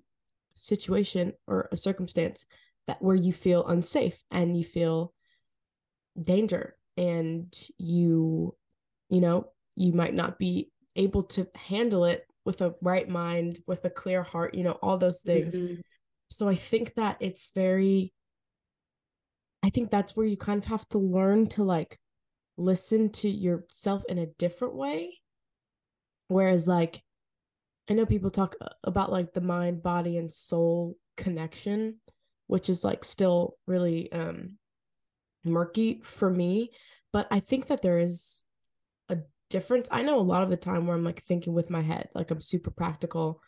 situation 0.55 1.35
or 1.47 1.69
a 1.71 1.77
circumstance 1.77 2.47
that 2.87 3.03
where 3.03 3.17
you 3.17 3.35
feel 3.35 3.67
unsafe 3.67 4.23
and 4.31 4.57
you 4.57 4.65
feel 4.65 5.13
danger 6.21 6.75
and 6.97 7.55
you 7.77 8.55
you 9.11 9.21
know 9.21 9.47
you 9.77 9.93
might 9.93 10.15
not 10.15 10.39
be 10.39 10.71
able 10.97 11.23
to 11.23 11.47
handle 11.55 12.07
it 12.07 12.27
with 12.47 12.63
a 12.63 12.75
right 12.81 13.09
mind 13.09 13.59
with 13.67 13.85
a 13.85 13.91
clear 13.91 14.23
heart 14.23 14.55
you 14.55 14.65
know 14.65 14.79
all 14.83 14.97
those 14.97 15.21
things 15.21 15.57
mm-hmm. 15.57 15.81
so 16.31 16.49
i 16.49 16.55
think 16.55 16.95
that 16.95 17.19
it's 17.21 17.53
very 17.55 18.11
i 19.63 19.69
think 19.69 19.91
that's 19.91 20.17
where 20.17 20.27
you 20.27 20.37
kind 20.37 20.59
of 20.59 20.65
have 20.65 20.87
to 20.89 20.99
learn 20.99 21.47
to 21.47 21.63
like 21.63 21.99
listen 22.57 23.11
to 23.11 23.29
yourself 23.29 24.03
in 24.09 24.17
a 24.17 24.27
different 24.39 24.75
way 24.75 25.19
whereas 26.29 26.67
like 26.67 27.03
I 27.91 27.95
know 27.95 28.07
people 28.07 28.31
talk 28.31 28.55
uh, 28.61 28.69
about 28.85 29.13
like 29.13 29.33
the 29.33 29.41
mind, 29.41 29.83
body, 29.83 30.17
and 30.17 30.31
soul 30.31 30.97
connection, 31.17 31.97
which 32.47 32.69
is 32.69 32.85
like 32.85 33.05
still 33.05 33.57
really 33.67 34.11
um 34.13 34.59
murky 35.45 36.01
for 36.03 36.31
me. 36.31 36.71
But 37.13 37.27
I 37.31 37.41
think 37.41 37.67
that 37.67 37.83
there 37.83 37.99
is 37.99 38.45
a 39.09 39.19
difference. 39.51 39.89
I 39.93 40.03
know 40.03 40.19
a 40.19 40.23
lot 40.23 40.43
of 40.43 40.51
the 40.51 40.57
time 40.57 40.87
where 40.87 40.97
I'm 40.97 41.05
like 41.05 41.23
thinking 41.25 41.53
with 41.53 41.71
my 41.71 41.83
head, 41.83 42.09
like 42.15 42.31
I'm 42.31 42.41
super 42.41 42.71
practical. 42.71 43.41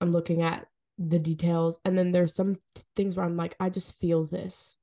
I'm 0.00 0.10
looking 0.10 0.42
at 0.42 0.66
the 0.98 1.18
details. 1.18 1.78
And 1.84 1.98
then 1.98 2.12
there's 2.12 2.34
some 2.34 2.56
things 2.96 3.16
where 3.16 3.24
I'm 3.24 3.36
like, 3.36 3.54
I 3.60 3.70
just 3.70 3.98
feel 4.00 4.26
this. 4.26 4.76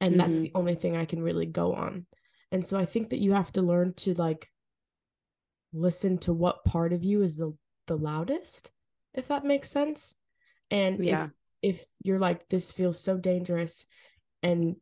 And 0.00 0.12
mm-hmm. 0.12 0.20
that's 0.20 0.40
the 0.40 0.52
only 0.54 0.74
thing 0.74 0.96
I 0.96 1.04
can 1.04 1.22
really 1.22 1.46
go 1.46 1.74
on. 1.74 2.06
And 2.52 2.64
so 2.64 2.78
I 2.78 2.84
think 2.84 3.10
that 3.10 3.20
you 3.20 3.32
have 3.32 3.52
to 3.52 3.62
learn 3.62 3.94
to 3.98 4.14
like 4.14 4.48
listen 5.72 6.18
to 6.18 6.32
what 6.32 6.64
part 6.64 6.92
of 6.92 7.04
you 7.04 7.22
is 7.22 7.36
the 7.36 7.54
the 7.90 7.96
loudest, 7.96 8.70
if 9.14 9.26
that 9.28 9.44
makes 9.44 9.68
sense. 9.68 10.14
And 10.70 11.04
yeah. 11.04 11.24
if 11.24 11.32
if 11.62 11.84
you're 12.04 12.20
like 12.20 12.48
this 12.48 12.70
feels 12.72 12.98
so 12.98 13.18
dangerous 13.18 13.84
and 14.42 14.76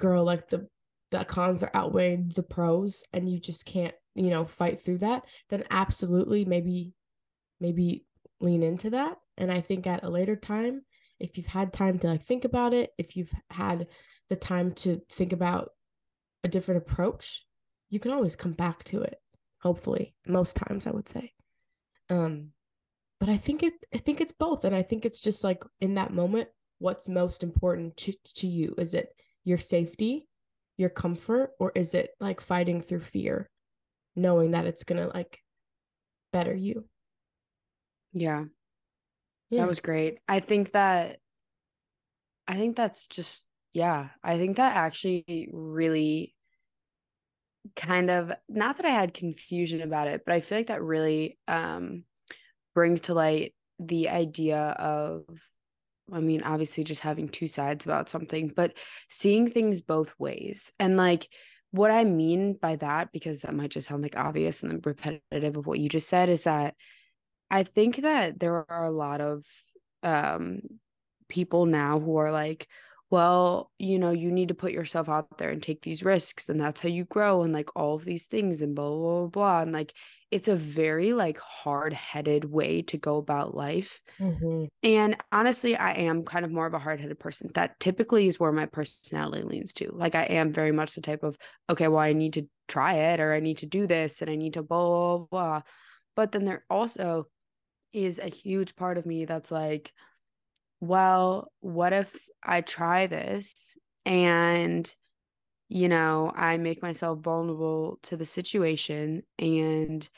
girl 0.00 0.24
like 0.24 0.48
the 0.48 0.66
the 1.10 1.24
cons 1.26 1.62
are 1.62 1.70
outweighing 1.74 2.32
the 2.34 2.42
pros 2.42 3.04
and 3.12 3.28
you 3.28 3.38
just 3.38 3.66
can't, 3.66 3.94
you 4.14 4.30
know, 4.30 4.46
fight 4.46 4.80
through 4.80 4.98
that, 4.98 5.26
then 5.50 5.62
absolutely 5.70 6.46
maybe 6.46 6.94
maybe 7.60 8.06
lean 8.40 8.62
into 8.62 8.88
that. 8.90 9.18
And 9.36 9.52
I 9.52 9.60
think 9.60 9.86
at 9.86 10.02
a 10.02 10.08
later 10.08 10.34
time, 10.34 10.82
if 11.20 11.36
you've 11.36 11.46
had 11.46 11.72
time 11.72 11.98
to 11.98 12.06
like 12.06 12.22
think 12.22 12.46
about 12.46 12.72
it, 12.72 12.90
if 12.96 13.14
you've 13.14 13.32
had 13.50 13.86
the 14.30 14.36
time 14.36 14.72
to 14.72 15.02
think 15.10 15.34
about 15.34 15.68
a 16.42 16.48
different 16.48 16.82
approach, 16.82 17.46
you 17.90 18.00
can 18.00 18.10
always 18.10 18.34
come 18.34 18.52
back 18.52 18.82
to 18.84 19.02
it. 19.02 19.16
Hopefully, 19.60 20.14
most 20.26 20.56
times 20.56 20.86
I 20.86 20.92
would 20.92 21.10
say. 21.10 21.34
Um, 22.12 22.48
but 23.18 23.28
I 23.28 23.36
think 23.36 23.62
it 23.62 23.74
I 23.94 23.98
think 23.98 24.20
it's 24.20 24.32
both. 24.32 24.64
And 24.64 24.74
I 24.74 24.82
think 24.82 25.04
it's 25.04 25.20
just 25.20 25.42
like 25.42 25.64
in 25.80 25.94
that 25.94 26.12
moment, 26.12 26.48
what's 26.78 27.08
most 27.08 27.42
important 27.42 27.96
to, 27.98 28.12
to 28.34 28.46
you? 28.46 28.74
Is 28.76 28.94
it 28.94 29.08
your 29.44 29.58
safety, 29.58 30.28
your 30.76 30.90
comfort, 30.90 31.52
or 31.58 31.72
is 31.74 31.94
it 31.94 32.10
like 32.20 32.40
fighting 32.40 32.80
through 32.80 33.00
fear, 33.00 33.48
knowing 34.14 34.50
that 34.50 34.66
it's 34.66 34.84
gonna 34.84 35.08
like 35.08 35.38
better 36.32 36.54
you? 36.54 36.86
Yeah. 38.12 38.44
yeah. 39.48 39.60
That 39.62 39.68
was 39.68 39.80
great. 39.80 40.18
I 40.28 40.40
think 40.40 40.72
that 40.72 41.18
I 42.46 42.56
think 42.56 42.76
that's 42.76 43.06
just 43.06 43.44
yeah, 43.72 44.08
I 44.22 44.36
think 44.36 44.58
that 44.58 44.76
actually 44.76 45.48
really 45.52 46.31
kind 47.76 48.10
of 48.10 48.32
not 48.48 48.76
that 48.76 48.86
I 48.86 48.90
had 48.90 49.14
confusion 49.14 49.82
about 49.82 50.08
it, 50.08 50.22
but 50.24 50.34
I 50.34 50.40
feel 50.40 50.58
like 50.58 50.66
that 50.68 50.82
really 50.82 51.38
um 51.48 52.04
brings 52.74 53.02
to 53.02 53.14
light 53.14 53.54
the 53.78 54.08
idea 54.08 54.58
of 54.58 55.24
I 56.12 56.20
mean, 56.20 56.42
obviously 56.42 56.84
just 56.84 57.00
having 57.00 57.28
two 57.28 57.46
sides 57.46 57.84
about 57.84 58.08
something, 58.08 58.48
but 58.54 58.74
seeing 59.08 59.48
things 59.48 59.80
both 59.80 60.12
ways. 60.18 60.72
And 60.78 60.96
like 60.96 61.28
what 61.70 61.90
I 61.90 62.04
mean 62.04 62.54
by 62.60 62.76
that, 62.76 63.12
because 63.12 63.42
that 63.42 63.54
might 63.54 63.70
just 63.70 63.88
sound 63.88 64.02
like 64.02 64.18
obvious 64.18 64.62
and 64.62 64.84
repetitive 64.84 65.56
of 65.56 65.66
what 65.66 65.78
you 65.78 65.88
just 65.88 66.08
said, 66.08 66.28
is 66.28 66.42
that 66.42 66.74
I 67.50 67.62
think 67.62 68.02
that 68.02 68.38
there 68.40 68.70
are 68.70 68.84
a 68.84 68.90
lot 68.90 69.20
of 69.20 69.44
um 70.02 70.60
people 71.28 71.64
now 71.66 71.98
who 71.98 72.16
are 72.16 72.30
like, 72.32 72.68
well, 73.12 73.70
you 73.78 73.98
know, 73.98 74.10
you 74.10 74.32
need 74.32 74.48
to 74.48 74.54
put 74.54 74.72
yourself 74.72 75.06
out 75.10 75.36
there 75.36 75.50
and 75.50 75.62
take 75.62 75.82
these 75.82 76.02
risks 76.02 76.48
and 76.48 76.58
that's 76.58 76.80
how 76.80 76.88
you 76.88 77.04
grow 77.04 77.42
and 77.42 77.52
like 77.52 77.68
all 77.76 77.94
of 77.94 78.06
these 78.06 78.24
things 78.24 78.62
and 78.62 78.74
blah 78.74 78.88
blah 78.88 79.20
blah, 79.20 79.26
blah. 79.26 79.60
and 79.60 79.70
like 79.72 79.92
it's 80.30 80.48
a 80.48 80.56
very 80.56 81.12
like 81.12 81.38
hard-headed 81.38 82.46
way 82.46 82.80
to 82.80 82.96
go 82.96 83.18
about 83.18 83.54
life. 83.54 84.00
Mm-hmm. 84.18 84.64
And 84.82 85.16
honestly, 85.30 85.76
I 85.76 85.92
am 85.92 86.24
kind 86.24 86.46
of 86.46 86.50
more 86.50 86.66
of 86.66 86.72
a 86.72 86.78
hard-headed 86.78 87.20
person. 87.20 87.50
That 87.52 87.78
typically 87.78 88.28
is 88.28 88.40
where 88.40 88.50
my 88.50 88.64
personality 88.64 89.42
leans 89.42 89.74
to. 89.74 89.90
Like 89.92 90.14
I 90.14 90.22
am 90.22 90.50
very 90.50 90.72
much 90.72 90.94
the 90.94 91.02
type 91.02 91.22
of 91.22 91.36
okay, 91.68 91.88
well, 91.88 91.98
I 91.98 92.14
need 92.14 92.32
to 92.32 92.48
try 92.66 92.94
it 92.94 93.20
or 93.20 93.34
I 93.34 93.40
need 93.40 93.58
to 93.58 93.66
do 93.66 93.86
this 93.86 94.22
and 94.22 94.30
I 94.30 94.36
need 94.36 94.54
to 94.54 94.62
blah 94.62 95.18
blah 95.18 95.26
blah. 95.30 95.62
But 96.16 96.32
then 96.32 96.46
there 96.46 96.64
also 96.70 97.26
is 97.92 98.18
a 98.18 98.28
huge 98.28 98.74
part 98.74 98.96
of 98.96 99.04
me 99.04 99.26
that's 99.26 99.50
like 99.50 99.92
well, 100.82 101.52
what 101.60 101.92
if 101.92 102.26
I 102.42 102.60
try 102.60 103.06
this 103.06 103.78
and, 104.04 104.92
you 105.68 105.88
know, 105.88 106.32
I 106.34 106.56
make 106.56 106.82
myself 106.82 107.20
vulnerable 107.20 108.00
to 108.02 108.16
the 108.16 108.24
situation 108.24 109.22
and, 109.38 110.08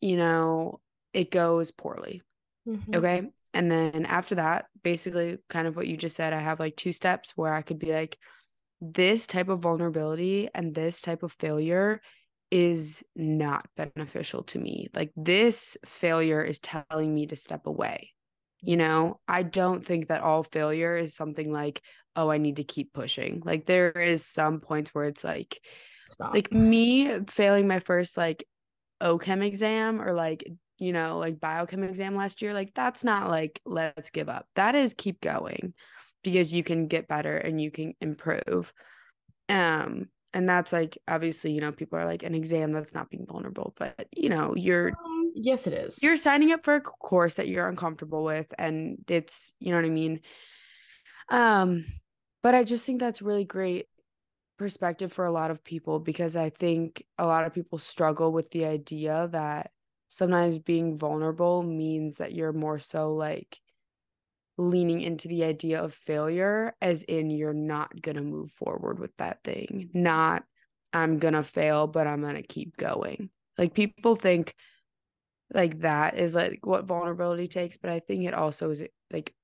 you 0.00 0.16
know, 0.16 0.78
it 1.12 1.32
goes 1.32 1.72
poorly. 1.72 2.22
Mm-hmm. 2.68 2.94
Okay. 2.94 3.22
And 3.52 3.68
then 3.68 4.06
after 4.06 4.36
that, 4.36 4.66
basically, 4.84 5.38
kind 5.48 5.66
of 5.66 5.74
what 5.74 5.88
you 5.88 5.96
just 5.96 6.14
said, 6.14 6.32
I 6.32 6.38
have 6.38 6.60
like 6.60 6.76
two 6.76 6.92
steps 6.92 7.32
where 7.34 7.52
I 7.52 7.62
could 7.62 7.80
be 7.80 7.92
like, 7.92 8.16
this 8.80 9.26
type 9.26 9.48
of 9.48 9.58
vulnerability 9.58 10.50
and 10.54 10.72
this 10.72 11.00
type 11.00 11.24
of 11.24 11.32
failure 11.32 12.00
is 12.52 13.02
not 13.16 13.66
beneficial 13.76 14.44
to 14.44 14.60
me. 14.60 14.86
Like, 14.94 15.10
this 15.16 15.76
failure 15.84 16.44
is 16.44 16.60
telling 16.60 17.12
me 17.12 17.26
to 17.26 17.34
step 17.34 17.66
away. 17.66 18.11
You 18.62 18.76
know, 18.76 19.20
I 19.26 19.42
don't 19.42 19.84
think 19.84 20.08
that 20.08 20.22
all 20.22 20.42
failure 20.42 20.96
is 20.96 21.14
something 21.14 21.52
like, 21.52 21.82
oh, 22.16 22.30
I 22.30 22.38
need 22.38 22.56
to 22.56 22.64
keep 22.64 22.92
pushing. 22.92 23.42
Like 23.44 23.66
there 23.66 23.90
is 23.90 24.24
some 24.24 24.60
points 24.60 24.94
where 24.94 25.06
it's 25.06 25.24
like 25.24 25.60
Stop. 26.06 26.34
like 26.34 26.52
me 26.52 27.24
failing 27.26 27.66
my 27.66 27.80
first 27.80 28.16
like 28.16 28.44
OChem 29.02 29.44
exam 29.44 30.00
or 30.00 30.12
like, 30.12 30.44
you 30.78 30.92
know, 30.92 31.18
like 31.18 31.38
biochem 31.38 31.84
exam 31.88 32.14
last 32.14 32.42
year, 32.42 32.54
like 32.54 32.74
that's 32.74 33.04
not 33.04 33.30
like 33.30 33.60
let's 33.64 34.10
give 34.10 34.28
up. 34.28 34.46
That 34.54 34.74
is 34.74 34.94
keep 34.94 35.20
going 35.20 35.74
because 36.22 36.52
you 36.52 36.62
can 36.62 36.86
get 36.86 37.08
better 37.08 37.36
and 37.36 37.60
you 37.60 37.70
can 37.70 37.94
improve. 38.00 38.72
Um 39.48 40.08
and 40.34 40.48
that's 40.48 40.72
like 40.72 40.96
obviously, 41.06 41.52
you 41.52 41.60
know, 41.60 41.72
people 41.72 41.98
are 41.98 42.06
like 42.06 42.22
an 42.22 42.34
exam 42.34 42.72
that's 42.72 42.94
not 42.94 43.10
being 43.10 43.26
vulnerable, 43.26 43.74
but 43.78 44.06
you 44.16 44.28
know, 44.28 44.54
you're 44.56 44.88
um, 44.88 45.21
Yes, 45.34 45.66
it 45.66 45.72
is. 45.72 46.02
You're 46.02 46.16
signing 46.16 46.52
up 46.52 46.64
for 46.64 46.74
a 46.74 46.80
course 46.80 47.34
that 47.34 47.48
you're 47.48 47.68
uncomfortable 47.68 48.24
with, 48.24 48.52
and 48.58 48.98
it's, 49.08 49.54
you 49.60 49.70
know 49.70 49.76
what 49.76 49.86
I 49.86 49.90
mean? 49.90 50.20
Um, 51.28 51.84
but 52.42 52.54
I 52.54 52.64
just 52.64 52.84
think 52.84 53.00
that's 53.00 53.22
really 53.22 53.44
great 53.44 53.86
perspective 54.58 55.12
for 55.12 55.24
a 55.24 55.32
lot 55.32 55.50
of 55.50 55.64
people 55.64 55.98
because 55.98 56.36
I 56.36 56.50
think 56.50 57.04
a 57.18 57.26
lot 57.26 57.44
of 57.44 57.54
people 57.54 57.78
struggle 57.78 58.32
with 58.32 58.50
the 58.50 58.64
idea 58.66 59.28
that 59.32 59.70
sometimes 60.08 60.58
being 60.58 60.98
vulnerable 60.98 61.62
means 61.62 62.18
that 62.18 62.32
you're 62.34 62.52
more 62.52 62.78
so 62.78 63.12
like 63.14 63.58
leaning 64.58 65.00
into 65.00 65.28
the 65.28 65.44
idea 65.44 65.82
of 65.82 65.94
failure 65.94 66.74
as 66.82 67.02
in 67.04 67.30
you're 67.30 67.54
not 67.54 68.00
going 68.02 68.16
to 68.16 68.22
move 68.22 68.52
forward 68.52 68.98
with 68.98 69.16
that 69.16 69.42
thing 69.42 69.88
not 69.94 70.44
i'm 70.92 71.18
going 71.18 71.32
to 71.32 71.42
fail 71.42 71.86
but 71.86 72.06
i'm 72.06 72.20
going 72.20 72.34
to 72.34 72.42
keep 72.42 72.76
going 72.76 73.30
like 73.56 73.72
people 73.72 74.14
think 74.14 74.54
like 75.54 75.80
that 75.80 76.18
is 76.18 76.34
like 76.34 76.60
what 76.64 76.84
vulnerability 76.84 77.46
takes 77.46 77.76
but 77.76 77.90
i 77.90 78.00
think 78.00 78.24
it 78.24 78.34
also 78.34 78.70
is 78.70 78.82
like 79.12 79.34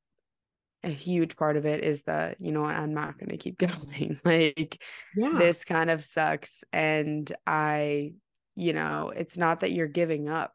a 0.85 0.89
huge 0.89 1.37
part 1.37 1.57
of 1.57 1.67
it 1.67 1.83
is 1.83 2.03
that 2.03 2.41
you 2.41 2.53
know 2.53 2.65
i'm 2.65 2.95
not 2.95 3.19
going 3.19 3.31
to 3.31 3.37
keep 3.37 3.59
going. 3.89 4.19
Like 4.25 4.83
yeah. 5.17 5.35
this 5.39 5.65
kind 5.65 5.91
of 5.91 6.05
sucks 6.05 6.65
and 6.73 7.31
i 7.47 8.13
you 8.55 8.73
know 8.73 9.13
it's 9.15 9.37
not 9.37 9.61
that 9.61 9.73
you're 9.73 9.89
giving 9.89 10.29
up. 10.29 10.53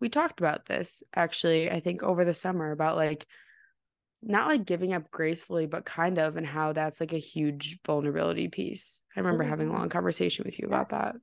We 0.00 0.08
talked 0.08 0.40
about 0.40 0.66
this 0.66 1.02
actually 1.14 1.70
i 1.70 1.80
think 1.80 2.02
over 2.02 2.24
the 2.24 2.34
summer 2.34 2.70
about 2.70 2.96
like 2.96 3.26
not 4.22 4.48
like 4.48 4.64
giving 4.64 4.92
up 4.92 5.10
gracefully 5.10 5.66
but 5.66 5.84
kind 5.84 6.18
of 6.18 6.36
and 6.36 6.46
how 6.46 6.72
that's 6.72 7.00
like 7.00 7.12
a 7.12 7.18
huge 7.18 7.78
vulnerability 7.86 8.48
piece. 8.48 9.02
I 9.14 9.20
remember 9.20 9.44
mm-hmm. 9.44 9.50
having 9.50 9.68
a 9.68 9.72
long 9.72 9.88
conversation 9.88 10.44
with 10.44 10.58
you 10.58 10.66
about 10.66 10.90
that. 10.90 11.16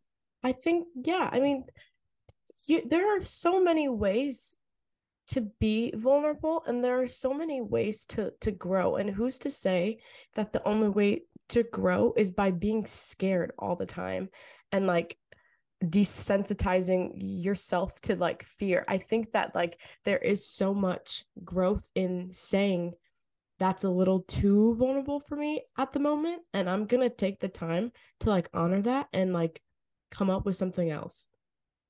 I 0.44 0.52
think 0.52 0.88
yeah 1.04 1.28
i 1.32 1.40
mean 1.40 1.66
you 2.68 2.82
there 2.86 3.16
are 3.16 3.20
so 3.20 3.62
many 3.62 3.88
ways 3.90 4.58
to 5.28 5.42
be 5.60 5.92
vulnerable 5.96 6.64
and 6.68 6.84
there 6.84 7.02
are 7.02 7.08
so 7.08 7.34
many 7.34 7.62
ways 7.62 8.06
to 8.06 8.32
to 8.42 8.52
grow. 8.52 8.96
And 8.96 9.10
who's 9.10 9.40
to 9.40 9.50
say 9.50 10.00
that 10.36 10.54
the 10.54 10.66
only 10.68 10.90
way 10.90 11.24
to 11.50 11.64
grow 11.64 12.14
is 12.16 12.32
by 12.32 12.52
being 12.52 12.86
scared 12.86 13.52
all 13.58 13.76
the 13.76 13.86
time 13.86 14.30
and 14.72 14.88
like 14.88 15.18
desensitizing 15.84 17.14
yourself 17.20 18.00
to 18.02 18.16
like 18.16 18.44
fear? 18.44 18.86
I 18.88 18.98
think 18.98 19.32
that 19.32 19.56
like 19.56 19.80
there 20.04 20.20
is 20.20 20.48
so 20.48 20.74
much 20.74 21.26
growth 21.44 21.90
in 21.96 22.30
saying 22.32 22.94
that's 23.58 23.84
a 23.84 23.90
little 23.90 24.22
too 24.22 24.76
vulnerable 24.76 25.22
for 25.22 25.38
me 25.38 25.64
at 25.78 25.94
the 25.94 26.00
moment 26.00 26.42
and 26.54 26.70
i'm 26.70 26.86
going 26.86 27.02
to 27.02 27.16
take 27.16 27.40
the 27.40 27.48
time 27.48 27.90
to 28.20 28.30
like 28.30 28.50
honor 28.54 28.82
that 28.82 29.08
and 29.14 29.32
like 29.32 29.62
come 30.12 30.30
up 30.30 30.46
with 30.46 30.58
something 30.58 30.90
else. 30.90 31.28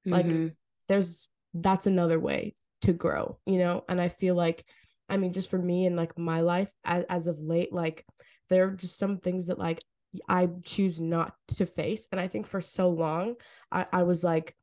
Like 0.06 0.28
mm-hmm 0.28 0.48
there's 0.88 1.30
that's 1.54 1.88
another 1.88 2.20
way 2.20 2.56
to 2.82 2.94
grow, 2.94 3.40
you 3.46 3.58
know? 3.58 3.84
And 3.90 4.00
I 4.00 4.08
feel 4.08 4.36
like, 4.36 4.64
I 5.10 5.18
mean, 5.18 5.34
just 5.34 5.50
for 5.50 5.58
me 5.58 5.86
and 5.86 5.96
like 5.96 6.18
my 6.18 6.42
life 6.42 6.74
as, 6.84 7.04
as 7.06 7.28
of 7.28 7.40
late, 7.40 7.74
like 7.74 8.06
there 8.50 8.68
are 8.68 8.72
just 8.72 8.98
some 8.98 9.18
things 9.18 9.48
that 9.48 9.60
like 9.60 9.82
I 10.30 10.50
choose 10.64 11.00
not 11.00 11.34
to 11.50 11.66
face. 11.66 12.08
And 12.12 12.20
I 12.20 12.28
think 12.28 12.48
for 12.48 12.62
so 12.62 12.90
long, 12.90 13.36
I, 13.72 13.86
I 13.92 14.04
was 14.04 14.24
like, 14.24 14.56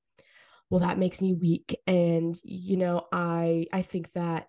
well, 0.70 0.80
that 0.80 0.98
makes 0.98 1.20
me 1.20 1.34
weak. 1.34 1.76
And, 1.86 2.34
you 2.44 2.76
know, 2.76 3.06
I 3.12 3.66
I 3.72 3.82
think 3.82 4.10
that 4.12 4.48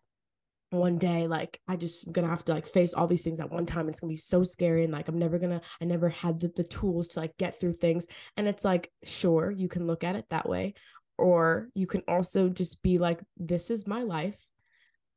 one 0.73 0.97
day 0.97 1.27
like 1.27 1.59
i 1.67 1.75
just 1.75 2.11
gonna 2.11 2.27
have 2.27 2.43
to 2.43 2.51
like 2.51 2.65
face 2.65 2.93
all 2.93 3.07
these 3.07 3.23
things 3.23 3.39
at 3.39 3.51
one 3.51 3.65
time 3.65 3.87
it's 3.87 3.99
gonna 3.99 4.09
be 4.09 4.15
so 4.15 4.43
scary 4.43 4.83
and 4.83 4.91
like 4.91 5.07
i'm 5.07 5.19
never 5.19 5.37
gonna 5.37 5.61
i 5.79 5.85
never 5.85 6.09
had 6.09 6.39
the, 6.39 6.51
the 6.55 6.63
tools 6.63 7.09
to 7.09 7.19
like 7.19 7.37
get 7.37 7.59
through 7.59 7.73
things 7.73 8.07
and 8.37 8.47
it's 8.47 8.65
like 8.65 8.91
sure 9.03 9.51
you 9.51 9.67
can 9.67 9.85
look 9.85 10.03
at 10.03 10.15
it 10.15 10.25
that 10.29 10.49
way 10.49 10.73
or 11.17 11.69
you 11.75 11.87
can 11.87 12.03
also 12.07 12.49
just 12.49 12.81
be 12.81 12.97
like, 12.97 13.21
this 13.37 13.69
is 13.69 13.87
my 13.87 14.03
life. 14.03 14.47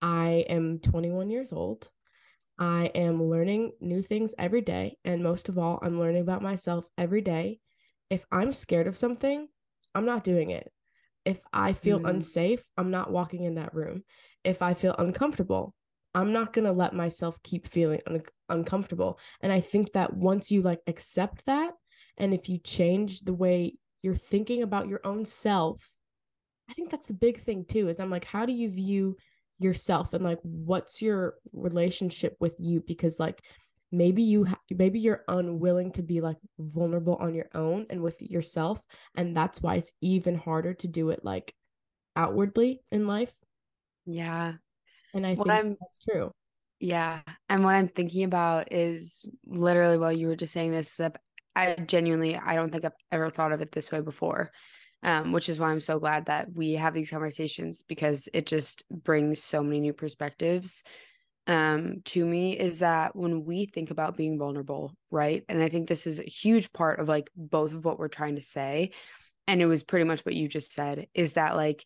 I 0.03 0.45
am 0.49 0.79
21 0.79 1.31
years 1.31 1.53
old. 1.53 1.89
I 2.59 2.91
am 2.95 3.23
learning 3.23 3.73
new 3.81 4.03
things 4.03 4.35
every 4.39 4.63
day. 4.63 4.97
And 5.05 5.23
most 5.23 5.49
of 5.49 5.59
all, 5.59 5.79
I'm 5.83 5.99
learning 5.99 6.23
about 6.23 6.43
myself 6.43 6.89
every 6.97 7.21
day. 7.21 7.61
If 8.09 8.25
I'm 8.31 8.53
scared 8.53 8.87
of 8.87 8.97
something, 8.97 9.49
I'm 9.95 10.07
not 10.07 10.25
doing 10.25 10.51
it. 10.51 10.71
If 11.25 11.41
I 11.53 11.73
feel 11.73 12.01
mm. 12.01 12.09
unsafe, 12.09 12.63
I'm 12.77 12.91
not 12.91 13.11
walking 13.11 13.43
in 13.43 13.57
that 13.57 13.75
room. 13.75 14.05
If 14.45 14.63
I 14.63 14.75
feel 14.75 14.95
uncomfortable, 14.99 15.75
I'm 16.15 16.33
not 16.33 16.53
going 16.53 16.65
to 16.65 16.73
let 16.73 16.95
myself 16.95 17.43
keep 17.43 17.67
feeling 17.67 18.01
un- 18.07 18.23
uncomfortable. 18.49 19.19
And 19.41 19.53
I 19.53 19.61
think 19.61 19.93
that 19.93 20.15
once 20.15 20.51
you 20.51 20.63
like 20.63 20.81
accept 20.87 21.45
that, 21.47 21.73
and 22.17 22.33
if 22.33 22.49
you 22.49 22.59
change 22.59 23.23
the 23.23 23.35
way 23.35 23.75
you're 24.03 24.15
thinking 24.15 24.63
about 24.63 24.89
your 24.89 25.01
own 25.05 25.25
self 25.25 25.97
i 26.69 26.75
think 26.75 26.91
that's 26.91 27.07
the 27.07 27.15
big 27.15 27.39
thing 27.39 27.65
too 27.65 27.89
is 27.89 28.01
i'm 28.01 28.11
like 28.11 28.25
how 28.25 28.47
do 28.47 28.53
you 28.53 28.69
view 28.69 29.17
yourself? 29.59 30.13
And 30.13 30.25
like 30.25 30.39
what's 30.43 31.01
your 31.01 31.35
relationship 31.53 32.37
with 32.41 32.57
you? 32.59 32.83
Because 32.87 33.19
like 33.19 33.43
maybe 33.93 34.23
you 34.23 34.45
ha- 34.45 34.61
maybe 34.71 34.99
you're 34.99 35.25
unwilling 35.29 35.93
to 35.93 36.03
be 36.03 36.21
like 36.21 36.37
vulnerable 36.59 37.17
on 37.17 37.35
your 37.35 37.49
own 37.55 37.87
and 37.89 38.03
with 38.03 38.21
yourself 38.21 38.85
and 39.17 39.37
that's 39.37 39.63
why 39.63 39.77
it's 39.77 39.93
even 40.01 40.37
harder 40.37 40.75
to 40.75 40.89
do 40.89 41.11
it 41.11 41.21
like 41.25 41.55
outwardly 42.17 42.81
in 42.91 43.07
life. 43.07 43.33
Yeah. 44.05 44.55
And 45.15 45.27
i 45.27 45.35
what 45.35 45.49
think 45.49 45.59
I'm, 45.59 45.77
that's 45.81 45.99
true. 45.99 46.31
Yeah. 46.79 47.21
And 47.49 47.65
what 47.65 47.75
i'm 47.75 47.89
thinking 47.89 48.25
about 48.25 48.73
is 48.73 49.25
literally 49.47 49.99
while 49.99 50.13
you 50.13 50.27
were 50.27 50.37
just 50.37 50.53
saying 50.53 50.73
this 50.73 51.01
I 51.57 51.75
genuinely, 51.75 52.37
I 52.37 52.55
don't 52.55 52.71
think 52.71 52.85
I've 52.85 52.93
ever 53.11 53.31
thought 53.31 53.53
of 53.53 53.61
it 53.61 53.73
this 53.73 53.91
way 53.91 54.01
before. 54.01 54.53
Um, 55.03 55.31
which 55.31 55.49
is 55.49 55.61
why 55.61 55.71
I'm 55.71 55.83
so 55.83 56.01
glad 56.01 56.27
that 56.27 56.49
we 56.55 56.73
have 56.73 56.95
these 56.95 57.11
conversations 57.11 57.85
because 57.87 58.29
it 58.33 58.47
just 58.47 58.83
brings 58.91 59.43
so 59.43 59.63
many 59.63 59.79
new 59.79 59.93
perspectives 59.93 60.83
um, 61.47 62.01
to 62.07 62.25
me. 62.25 62.59
Is 62.59 62.81
that 62.81 63.15
when 63.15 63.45
we 63.45 63.67
think 63.67 63.91
about 63.91 64.17
being 64.17 64.39
vulnerable, 64.39 64.95
right? 65.11 65.45
And 65.49 65.63
I 65.63 65.69
think 65.69 65.87
this 65.87 66.07
is 66.07 66.19
a 66.19 66.25
huge 66.25 66.73
part 66.73 66.99
of 66.99 67.09
like 67.09 67.31
both 67.37 67.73
of 67.73 67.85
what 67.85 67.99
we're 67.99 68.09
trying 68.09 68.37
to 68.37 68.43
say. 68.43 68.93
And 69.47 69.63
it 69.63 69.67
was 69.67 69.85
pretty 69.85 70.05
much 70.05 70.25
what 70.25 70.35
you 70.35 70.49
just 70.49 70.73
said 70.73 71.07
is 71.15 71.35
that 71.35 71.57
like 71.57 71.85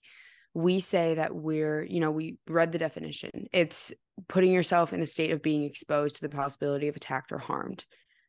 we 0.54 0.80
say 0.80 1.14
that 1.14 1.34
we're, 1.34 1.82
you 1.82 2.00
know, 2.00 2.10
we 2.10 2.38
read 2.48 2.72
the 2.72 2.78
definition. 2.78 3.30
It's 3.52 3.92
putting 4.28 4.52
yourself 4.52 4.92
in 4.92 5.02
a 5.02 5.06
state 5.06 5.30
of 5.30 5.42
being 5.42 5.64
exposed 5.64 6.16
to 6.16 6.22
the 6.22 6.34
possibility 6.34 6.88
of 6.88 6.96
attacked 6.96 7.32
or 7.32 7.38
harmed. 7.38 7.84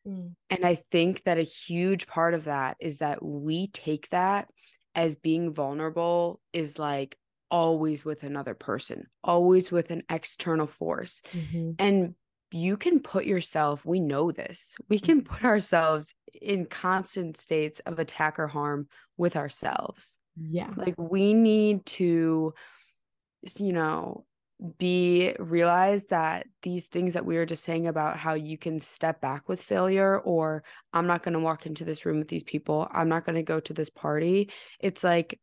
Mm. 0.08 0.36
And 0.50 0.66
I 0.66 0.76
think 0.76 1.24
that 1.24 1.38
a 1.38 1.44
huge 1.44 2.08
part 2.08 2.34
of 2.34 2.46
that 2.46 2.78
is 2.80 3.00
that 3.00 3.24
we 3.24 3.68
take 3.68 4.10
that 4.10 4.48
as 4.96 5.16
being 5.16 5.54
vulnerable 5.54 6.42
is 6.54 6.80
like 6.80 7.18
always 7.50 8.04
with 8.04 8.24
another 8.24 8.54
person, 8.54 9.08
always 9.24 9.72
with 9.72 9.92
an 9.92 10.04
external 10.10 10.68
force. 10.68 11.22
Mm-hmm. 11.34 11.72
And 11.80 12.16
you 12.52 12.78
can 12.78 13.00
put 13.00 13.26
yourself, 13.26 13.86
we 13.86 14.00
know 14.00 14.32
this, 14.32 14.76
we 14.90 15.00
can 15.00 15.22
put 15.24 15.46
ourselves 15.46 16.14
in 16.42 16.66
constant 16.66 17.38
states 17.38 17.80
of 17.86 18.00
attack 18.00 18.40
or 18.40 18.48
harm 18.48 18.88
with 19.18 19.36
ourselves. 19.36 20.18
Yeah. 20.36 20.72
Like 20.76 20.96
we 20.98 21.34
need 21.34 21.86
to, 21.88 22.54
you 23.58 23.74
know, 23.74 24.26
be 24.78 25.34
realize 25.40 26.06
that 26.08 26.46
these 26.62 26.88
things 26.88 27.14
that 27.14 27.26
we 27.26 27.36
were 27.36 27.46
just 27.46 27.64
saying 27.64 27.88
about 27.88 28.18
how 28.18 28.36
you 28.36 28.58
can 28.58 28.80
step 28.80 29.20
back 29.20 29.50
with 29.50 29.62
failure 29.62 30.20
or 30.20 30.64
I'm 30.94 31.08
not 31.08 31.24
going 31.24 31.34
to 31.34 31.40
walk 31.40 31.66
into 31.66 31.84
this 31.84 32.06
room 32.06 32.20
with 32.20 32.28
these 32.28 32.44
people, 32.44 32.88
I'm 32.92 33.10
not 33.10 33.26
going 33.26 33.38
to 33.38 33.44
go 33.44 33.60
to 33.60 33.74
this 33.74 33.90
party. 33.90 34.52
It's 34.80 35.04
like 35.04 35.40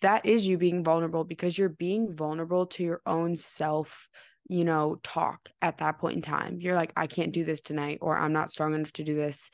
that 0.00 0.26
is 0.26 0.46
you 0.46 0.58
being 0.58 0.82
vulnerable 0.82 1.24
because 1.24 1.56
you're 1.56 1.68
being 1.68 2.14
vulnerable 2.14 2.66
to 2.66 2.82
your 2.82 3.00
own 3.06 3.36
self 3.36 4.08
you 4.48 4.64
know 4.64 4.96
talk 5.02 5.48
at 5.62 5.78
that 5.78 5.98
point 5.98 6.16
in 6.16 6.22
time 6.22 6.58
you're 6.60 6.74
like 6.74 6.92
i 6.96 7.06
can't 7.06 7.32
do 7.32 7.44
this 7.44 7.60
tonight 7.60 7.98
or 8.00 8.16
i'm 8.16 8.32
not 8.32 8.52
strong 8.52 8.74
enough 8.74 8.92
to 8.92 9.02
do 9.02 9.14
this 9.14 9.50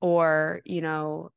or 0.00 0.60
you 0.64 0.80
know 0.80 1.30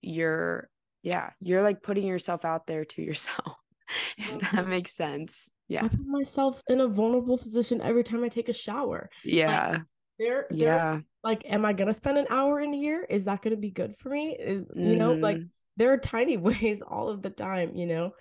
you're 0.00 0.68
yeah 1.02 1.30
you're 1.40 1.62
like 1.62 1.82
putting 1.82 2.06
yourself 2.06 2.44
out 2.44 2.66
there 2.66 2.84
to 2.84 3.02
yourself 3.08 3.56
if 4.18 4.38
that 4.52 4.66
makes 4.66 4.92
sense. 4.92 5.50
Yeah. 5.68 5.84
I 5.84 5.88
put 5.88 6.06
myself 6.06 6.62
in 6.68 6.80
a 6.80 6.88
vulnerable 6.88 7.38
position 7.38 7.80
every 7.82 8.02
time 8.02 8.24
i 8.24 8.28
take 8.28 8.48
a 8.48 8.54
shower. 8.54 9.10
Yeah. 9.24 9.70
like, 9.70 9.82
there 10.18 10.46
yeah. 10.50 11.00
like 11.22 11.44
am 11.46 11.64
i 11.64 11.72
gonna 11.72 11.92
spend 11.92 12.18
an 12.18 12.26
hour 12.30 12.60
in 12.60 12.72
here? 12.72 13.06
Is 13.08 13.26
that 13.26 13.42
gonna 13.42 13.56
be 13.56 13.70
good 13.70 13.96
for 13.96 14.08
me? 14.08 14.36
Is, 14.38 14.64
you 14.74 14.96
know 14.96 15.12
like 15.12 15.36
mm-hmm. 15.36 15.46
there 15.76 15.92
are 15.92 15.98
tiny 15.98 16.36
ways 16.48 16.82
all 16.82 17.08
of 17.08 17.22
the 17.22 17.30
time 17.30 17.72
you 17.74 17.86
know? 17.86 18.12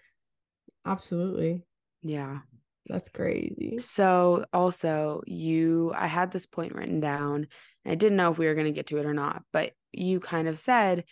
Absolutely. 0.86 1.63
Yeah. 2.03 2.39
That's 2.88 3.10
crazy. 3.10 3.80
So 3.80 4.45
also 4.53 5.21
you 5.25 5.91
I 5.95 6.08
had 6.08 6.32
this 6.32 6.45
point 6.45 6.75
written 6.75 6.99
down. 6.99 7.47
I 7.86 7.95
didn't 7.95 8.17
know 8.17 8.32
if 8.32 8.38
we 8.38 8.45
were 8.45 8.53
going 8.53 8.67
to 8.67 8.71
get 8.71 8.88
to 8.88 8.97
it 8.97 9.06
or 9.06 9.13
not, 9.13 9.43
but 9.51 9.71
you 9.91 10.19
kind 10.19 10.47
of 10.47 10.60
said 10.60 11.06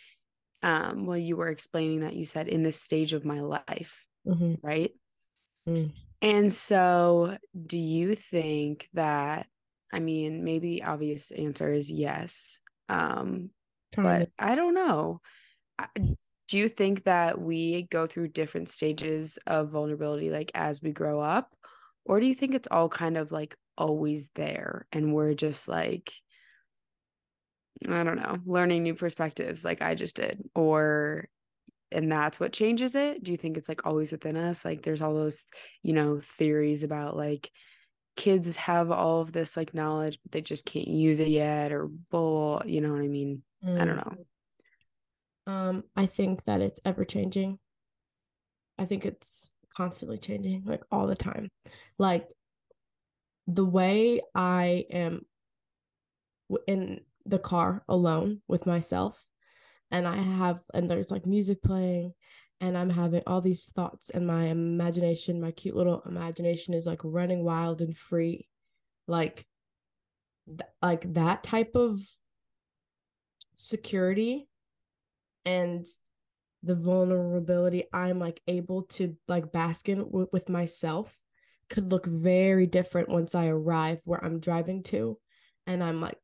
um 0.62 1.04
well 1.04 1.18
you 1.18 1.36
were 1.36 1.48
explaining 1.48 2.00
that 2.00 2.14
you 2.14 2.24
said 2.24 2.48
in 2.48 2.62
this 2.62 2.80
stage 2.80 3.12
of 3.12 3.24
my 3.24 3.40
life, 3.40 4.05
mm-hmm. 4.26 4.54
right? 4.62 4.92
Mm. 5.68 5.92
And 6.22 6.52
so 6.52 7.36
do 7.66 7.78
you 7.78 8.14
think 8.14 8.88
that 8.94 9.46
I 9.92 10.00
mean 10.00 10.44
maybe 10.44 10.76
the 10.76 10.84
obvious 10.84 11.30
answer 11.30 11.72
is 11.72 11.90
yes. 11.90 12.60
Um 12.88 13.50
but 13.96 14.30
I 14.38 14.54
don't 14.54 14.74
know. 14.74 15.20
do 16.48 16.58
you 16.58 16.68
think 16.68 17.04
that 17.04 17.40
we 17.40 17.82
go 17.90 18.06
through 18.06 18.28
different 18.28 18.68
stages 18.68 19.38
of 19.46 19.70
vulnerability 19.70 20.30
like 20.30 20.50
as 20.54 20.82
we 20.82 20.92
grow 20.92 21.20
up 21.20 21.50
or 22.04 22.20
do 22.20 22.26
you 22.26 22.34
think 22.34 22.54
it's 22.54 22.68
all 22.70 22.88
kind 22.88 23.16
of 23.16 23.32
like 23.32 23.56
always 23.76 24.30
there 24.34 24.86
and 24.92 25.14
we're 25.14 25.34
just 25.34 25.66
like 25.68 26.12
I 27.88 28.04
don't 28.04 28.16
know, 28.16 28.38
learning 28.46 28.82
new 28.82 28.94
perspectives 28.94 29.64
like 29.64 29.82
I 29.82 29.94
just 29.94 30.16
did 30.16 30.42
or 30.54 31.28
and 31.92 32.10
that's 32.10 32.40
what 32.40 32.52
changes 32.52 32.94
it? 32.94 33.22
Do 33.22 33.30
you 33.30 33.36
think 33.36 33.56
it's 33.56 33.68
like 33.68 33.86
always 33.86 34.12
within 34.12 34.36
us? 34.36 34.64
Like 34.64 34.82
there's 34.82 35.02
all 35.02 35.14
those, 35.14 35.44
you 35.82 35.92
know, 35.92 36.20
theories 36.22 36.82
about 36.82 37.16
like 37.16 37.50
kids 38.16 38.56
have 38.56 38.90
all 38.90 39.20
of 39.20 39.32
this 39.32 39.56
like 39.56 39.74
knowledge 39.74 40.18
but 40.22 40.32
they 40.32 40.40
just 40.40 40.64
can't 40.64 40.88
use 40.88 41.20
it 41.20 41.28
yet 41.28 41.70
or 41.72 41.88
bull, 42.10 42.62
you 42.64 42.80
know 42.80 42.92
what 42.92 43.02
I 43.02 43.08
mean? 43.08 43.42
Mm. 43.64 43.80
I 43.80 43.84
don't 43.84 43.96
know. 43.96 45.52
Um 45.52 45.84
I 45.94 46.06
think 46.06 46.44
that 46.46 46.60
it's 46.60 46.80
ever 46.84 47.04
changing. 47.04 47.58
I 48.78 48.84
think 48.84 49.06
it's 49.06 49.50
constantly 49.76 50.18
changing, 50.18 50.62
like 50.64 50.82
all 50.90 51.06
the 51.06 51.16
time. 51.16 51.50
Like 51.98 52.28
the 53.46 53.64
way 53.64 54.20
I 54.34 54.86
am 54.90 55.24
in 56.66 57.00
the 57.24 57.38
car 57.38 57.82
alone 57.88 58.40
with 58.48 58.66
myself, 58.66 59.26
and 59.90 60.06
I 60.06 60.16
have, 60.16 60.60
and 60.74 60.90
there's 60.90 61.10
like 61.10 61.26
music 61.26 61.62
playing, 61.62 62.12
and 62.60 62.76
I'm 62.76 62.90
having 62.90 63.22
all 63.26 63.40
these 63.40 63.70
thoughts, 63.72 64.10
and 64.10 64.26
my 64.26 64.44
imagination, 64.44 65.40
my 65.40 65.50
cute 65.52 65.76
little 65.76 66.02
imagination 66.06 66.74
is 66.74 66.86
like 66.86 67.00
running 67.04 67.44
wild 67.44 67.80
and 67.80 67.96
free. 67.96 68.48
Like, 69.08 69.46
th- 70.46 70.70
like 70.82 71.14
that 71.14 71.42
type 71.42 71.76
of 71.76 72.00
security 73.54 74.48
and 75.44 75.86
the 76.62 76.74
vulnerability 76.74 77.84
I'm 77.92 78.18
like 78.18 78.40
able 78.46 78.82
to 78.82 79.16
like 79.28 79.52
bask 79.52 79.88
in 79.88 79.98
w- 79.98 80.28
with 80.32 80.48
myself 80.48 81.18
could 81.70 81.90
look 81.90 82.06
very 82.06 82.66
different 82.66 83.08
once 83.08 83.34
I 83.34 83.48
arrive 83.48 84.00
where 84.04 84.22
I'm 84.22 84.40
driving 84.40 84.82
to 84.84 85.18
and 85.66 85.82
I'm 85.82 86.00
like 86.00 86.18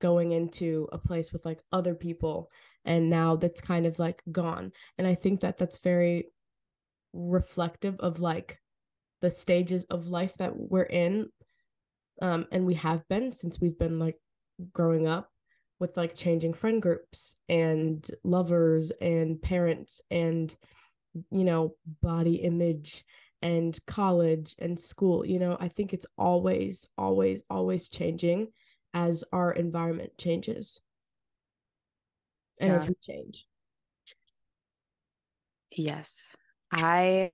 going 0.00 0.32
into 0.32 0.88
a 0.92 0.98
place 0.98 1.32
with 1.32 1.44
like 1.44 1.60
other 1.72 1.94
people 1.94 2.50
and 2.84 3.10
now 3.10 3.36
that's 3.36 3.60
kind 3.60 3.86
of 3.86 3.98
like 3.98 4.22
gone. 4.30 4.72
And 4.98 5.06
I 5.06 5.14
think 5.14 5.40
that 5.40 5.58
that's 5.58 5.78
very 5.78 6.26
reflective 7.12 7.96
of 8.00 8.20
like 8.20 8.58
the 9.20 9.30
stages 9.30 9.84
of 9.84 10.08
life 10.08 10.34
that 10.38 10.52
we're 10.56 10.82
in 10.82 11.28
um 12.22 12.46
and 12.52 12.66
we 12.66 12.74
have 12.74 13.06
been 13.08 13.32
since 13.32 13.60
we've 13.60 13.78
been 13.78 13.98
like 13.98 14.16
growing 14.72 15.08
up 15.08 15.30
with 15.78 15.96
like 15.96 16.14
changing 16.14 16.52
friend 16.52 16.82
groups 16.82 17.34
and 17.48 18.06
lovers 18.22 18.92
and 19.00 19.40
parents 19.42 20.02
and 20.10 20.54
you 21.30 21.44
know 21.44 21.74
body 22.02 22.36
image 22.36 23.04
and 23.42 23.78
college 23.86 24.54
and 24.58 24.78
school 24.78 25.24
you 25.26 25.38
know 25.38 25.56
i 25.60 25.68
think 25.68 25.92
it's 25.92 26.06
always 26.18 26.88
always 26.98 27.42
always 27.50 27.88
changing 27.88 28.48
as 28.94 29.24
our 29.32 29.52
environment 29.52 30.12
changes 30.18 30.80
and 32.60 32.70
yeah. 32.70 32.76
as 32.76 32.86
we 32.86 32.94
change 33.02 33.46
yes 35.76 36.36
i 36.72 37.30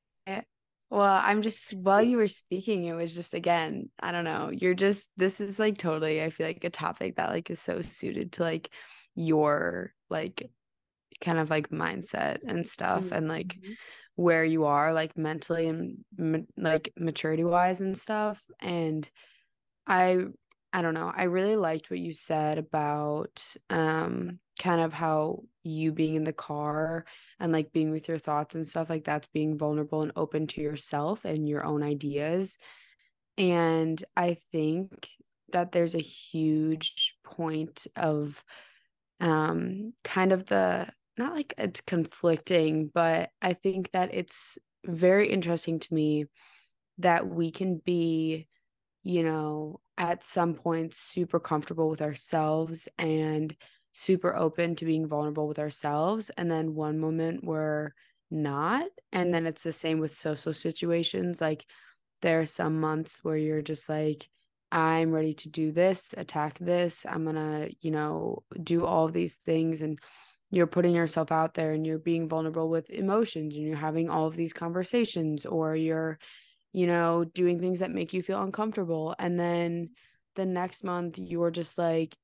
well, 0.88 1.20
I'm 1.22 1.42
just 1.42 1.74
while 1.74 2.02
you 2.02 2.16
were 2.16 2.28
speaking, 2.28 2.84
it 2.84 2.94
was 2.94 3.14
just 3.14 3.34
again, 3.34 3.90
I 4.00 4.12
don't 4.12 4.24
know. 4.24 4.50
You're 4.52 4.74
just 4.74 5.10
this 5.16 5.40
is 5.40 5.58
like 5.58 5.78
totally, 5.78 6.22
I 6.22 6.30
feel 6.30 6.46
like 6.46 6.62
a 6.62 6.70
topic 6.70 7.16
that 7.16 7.30
like 7.30 7.50
is 7.50 7.60
so 7.60 7.80
suited 7.80 8.32
to 8.32 8.42
like 8.42 8.70
your 9.16 9.92
like 10.10 10.48
kind 11.20 11.38
of 11.38 11.50
like 11.50 11.70
mindset 11.70 12.38
and 12.46 12.64
stuff 12.64 13.04
mm-hmm. 13.04 13.14
and 13.14 13.28
like 13.28 13.48
mm-hmm. 13.48 13.72
where 14.14 14.44
you 14.44 14.66
are 14.66 14.92
like 14.92 15.18
mentally 15.18 15.66
and 15.66 16.04
ma- 16.16 16.38
like 16.56 16.92
maturity 16.96 17.44
wise 17.44 17.80
and 17.80 17.98
stuff. 17.98 18.40
And 18.60 19.08
I 19.88 20.18
I 20.72 20.82
don't 20.82 20.94
know. 20.94 21.12
I 21.14 21.24
really 21.24 21.56
liked 21.56 21.90
what 21.90 21.98
you 21.98 22.12
said 22.12 22.58
about 22.58 23.44
um 23.70 24.38
kind 24.58 24.80
of 24.80 24.92
how 24.92 25.42
you 25.62 25.92
being 25.92 26.14
in 26.14 26.24
the 26.24 26.32
car 26.32 27.04
and 27.40 27.52
like 27.52 27.72
being 27.72 27.90
with 27.90 28.08
your 28.08 28.18
thoughts 28.18 28.54
and 28.54 28.66
stuff 28.66 28.88
like 28.88 29.04
that's 29.04 29.28
being 29.28 29.58
vulnerable 29.58 30.02
and 30.02 30.12
open 30.16 30.46
to 30.46 30.60
yourself 30.60 31.24
and 31.24 31.48
your 31.48 31.64
own 31.64 31.82
ideas. 31.82 32.58
And 33.38 34.02
I 34.16 34.36
think 34.52 35.10
that 35.52 35.72
there's 35.72 35.94
a 35.94 35.98
huge 36.00 37.16
point 37.24 37.86
of 37.96 38.42
um 39.20 39.92
kind 40.04 40.32
of 40.32 40.46
the 40.46 40.88
not 41.18 41.34
like 41.34 41.54
it's 41.56 41.80
conflicting, 41.80 42.90
but 42.92 43.30
I 43.40 43.54
think 43.54 43.92
that 43.92 44.14
it's 44.14 44.58
very 44.84 45.28
interesting 45.28 45.78
to 45.80 45.94
me 45.94 46.26
that 46.98 47.26
we 47.28 47.50
can 47.50 47.78
be, 47.84 48.46
you 49.02 49.22
know, 49.22 49.80
at 49.98 50.22
some 50.22 50.54
point 50.54 50.94
super 50.94 51.40
comfortable 51.40 51.88
with 51.88 52.02
ourselves 52.02 52.88
and 52.98 53.56
super 53.96 54.36
open 54.36 54.76
to 54.76 54.84
being 54.84 55.06
vulnerable 55.06 55.48
with 55.48 55.58
ourselves 55.58 56.30
and 56.36 56.50
then 56.50 56.74
one 56.74 56.98
moment 56.98 57.42
we're 57.42 57.92
not 58.30 58.84
and 59.10 59.32
then 59.32 59.46
it's 59.46 59.62
the 59.62 59.72
same 59.72 60.00
with 60.00 60.14
social 60.14 60.52
situations 60.52 61.40
like 61.40 61.64
there 62.20 62.40
are 62.40 62.46
some 62.46 62.78
months 62.78 63.20
where 63.22 63.38
you're 63.38 63.62
just 63.62 63.88
like 63.88 64.28
i'm 64.70 65.12
ready 65.12 65.32
to 65.32 65.48
do 65.48 65.72
this 65.72 66.14
attack 66.18 66.58
this 66.58 67.06
i'm 67.08 67.24
gonna 67.24 67.68
you 67.80 67.90
know 67.90 68.42
do 68.62 68.84
all 68.84 69.08
these 69.08 69.36
things 69.36 69.80
and 69.80 69.98
you're 70.50 70.66
putting 70.66 70.94
yourself 70.94 71.32
out 71.32 71.54
there 71.54 71.72
and 71.72 71.86
you're 71.86 71.98
being 71.98 72.28
vulnerable 72.28 72.68
with 72.68 72.90
emotions 72.90 73.56
and 73.56 73.64
you're 73.64 73.76
having 73.76 74.10
all 74.10 74.26
of 74.26 74.36
these 74.36 74.52
conversations 74.52 75.46
or 75.46 75.74
you're 75.74 76.18
you 76.74 76.86
know 76.86 77.24
doing 77.24 77.58
things 77.58 77.78
that 77.78 77.90
make 77.90 78.12
you 78.12 78.22
feel 78.22 78.42
uncomfortable 78.42 79.16
and 79.18 79.40
then 79.40 79.88
the 80.34 80.44
next 80.44 80.84
month 80.84 81.18
you're 81.18 81.50
just 81.50 81.78
like 81.78 82.14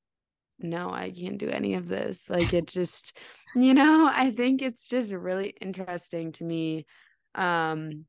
no, 0.62 0.90
I 0.90 1.10
can't 1.10 1.38
do 1.38 1.48
any 1.48 1.74
of 1.74 1.88
this. 1.88 2.28
Like 2.30 2.52
it 2.54 2.66
just, 2.68 3.18
you 3.54 3.74
know, 3.74 4.10
I 4.12 4.30
think 4.30 4.62
it's 4.62 4.86
just 4.86 5.12
really 5.12 5.54
interesting 5.60 6.32
to 6.32 6.44
me 6.44 6.86
um 7.34 8.04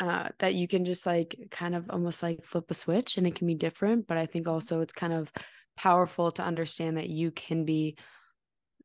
uh 0.00 0.28
that 0.40 0.54
you 0.54 0.66
can 0.66 0.84
just 0.84 1.06
like 1.06 1.36
kind 1.52 1.76
of 1.76 1.88
almost 1.90 2.24
like 2.24 2.44
flip 2.44 2.68
a 2.70 2.74
switch 2.74 3.16
and 3.16 3.26
it 3.26 3.34
can 3.34 3.46
be 3.46 3.54
different, 3.54 4.06
but 4.06 4.16
I 4.16 4.26
think 4.26 4.46
mm-hmm. 4.46 4.54
also 4.54 4.80
it's 4.80 4.92
kind 4.92 5.12
of 5.12 5.32
powerful 5.76 6.32
to 6.32 6.42
understand 6.42 6.96
that 6.96 7.08
you 7.08 7.30
can 7.30 7.64
be 7.64 7.96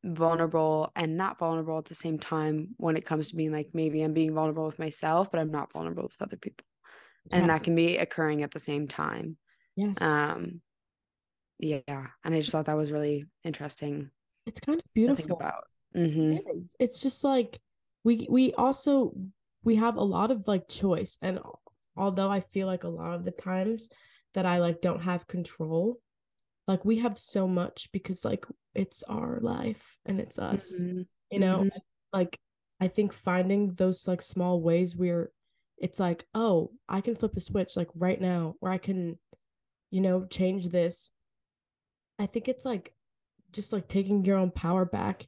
vulnerable 0.04 0.92
and 0.96 1.18
not 1.18 1.40
vulnerable 1.40 1.78
at 1.78 1.86
the 1.86 1.96
same 1.96 2.20
time 2.20 2.70
when 2.78 2.98
it 2.98 3.06
comes 3.06 3.30
to 3.30 3.36
being 3.36 3.52
like 3.52 3.70
maybe 3.74 4.02
I'm 4.04 4.14
being 4.14 4.34
vulnerable 4.34 4.66
with 4.66 4.80
myself, 4.80 5.32
but 5.32 5.40
I'm 5.40 5.52
not 5.52 5.72
vulnerable 5.72 6.04
with 6.04 6.22
other 6.22 6.38
people. 6.38 6.66
and 7.32 7.50
that 7.50 7.64
can 7.64 7.74
be 7.74 7.98
occurring 7.98 8.44
at 8.44 8.52
the 8.52 8.60
same 8.60 8.88
time. 8.88 9.38
Yes. 9.76 10.02
Um 10.02 10.62
yeah, 11.60 12.08
and 12.24 12.34
I 12.34 12.40
just 12.40 12.52
thought 12.52 12.66
that 12.66 12.78
was 12.78 12.92
really 12.92 13.26
interesting 13.44 14.10
it's 14.46 14.60
kind 14.60 14.80
of 14.80 14.84
to 14.84 14.90
think 14.90 14.94
beautiful. 14.94 15.38
about. 15.38 15.64
hmm 15.96 16.34
It 16.34 16.44
is. 16.56 16.76
It's 16.80 17.02
just 17.02 17.24
like 17.24 17.60
we 18.04 18.28
we 18.30 18.54
also 18.54 19.14
we 19.64 19.76
have 19.76 19.96
a 19.96 20.04
lot 20.04 20.32
of 20.32 20.48
like 20.48 20.68
choice 20.68 21.18
and 21.22 21.40
although 21.96 22.30
I 22.30 22.42
feel 22.42 22.68
like 22.68 22.84
a 22.84 22.90
lot 22.90 23.14
of 23.14 23.24
the 23.24 23.32
times 23.32 23.90
that 24.34 24.46
I 24.46 24.58
like 24.58 24.82
don't 24.82 25.04
have 25.04 25.28
control, 25.28 26.00
like 26.68 26.84
we 26.84 26.98
have 27.00 27.18
so 27.18 27.48
much 27.48 27.90
because 27.94 28.26
like 28.26 28.46
it's 28.76 29.04
our 29.04 29.40
life 29.42 29.98
and 30.06 30.20
it's 30.20 30.40
us. 30.40 30.82
Mhm. 30.82 31.06
You 31.32 31.40
know, 31.40 31.60
Mhm. 31.64 31.72
like 32.12 32.38
I 32.82 32.88
think 32.90 33.14
finding 33.14 33.74
those 33.76 34.08
like 34.08 34.22
small 34.22 34.60
ways 34.62 34.96
where 34.96 35.30
it's 35.78 36.00
like, 36.00 36.26
oh, 36.34 36.72
I 36.90 37.00
can 37.02 37.16
flip 37.16 37.38
a 37.38 37.40
switch 37.40 37.78
like 37.78 37.90
right 37.96 38.20
now 38.20 38.56
or 38.60 38.70
I 38.70 38.78
can 38.78 39.20
you 39.92 40.02
know, 40.02 40.26
change 40.26 40.70
this. 40.70 41.12
I 42.24 42.26
think 42.26 42.48
it's 42.48 42.66
like 42.66 42.94
just 43.52 43.74
like 43.74 43.88
taking 43.88 44.26
your 44.26 44.38
own 44.38 44.52
power 44.52 44.86
back 44.86 45.28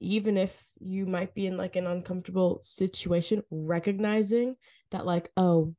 even 0.00 0.36
if 0.36 0.64
you 0.80 1.06
might 1.06 1.34
be 1.34 1.46
in 1.46 1.56
like 1.56 1.76
an 1.76 1.86
uncomfortable 1.86 2.60
situation, 2.62 3.42
recognizing 3.50 4.56
that, 4.90 5.04
like, 5.04 5.28
oh, 5.36 5.74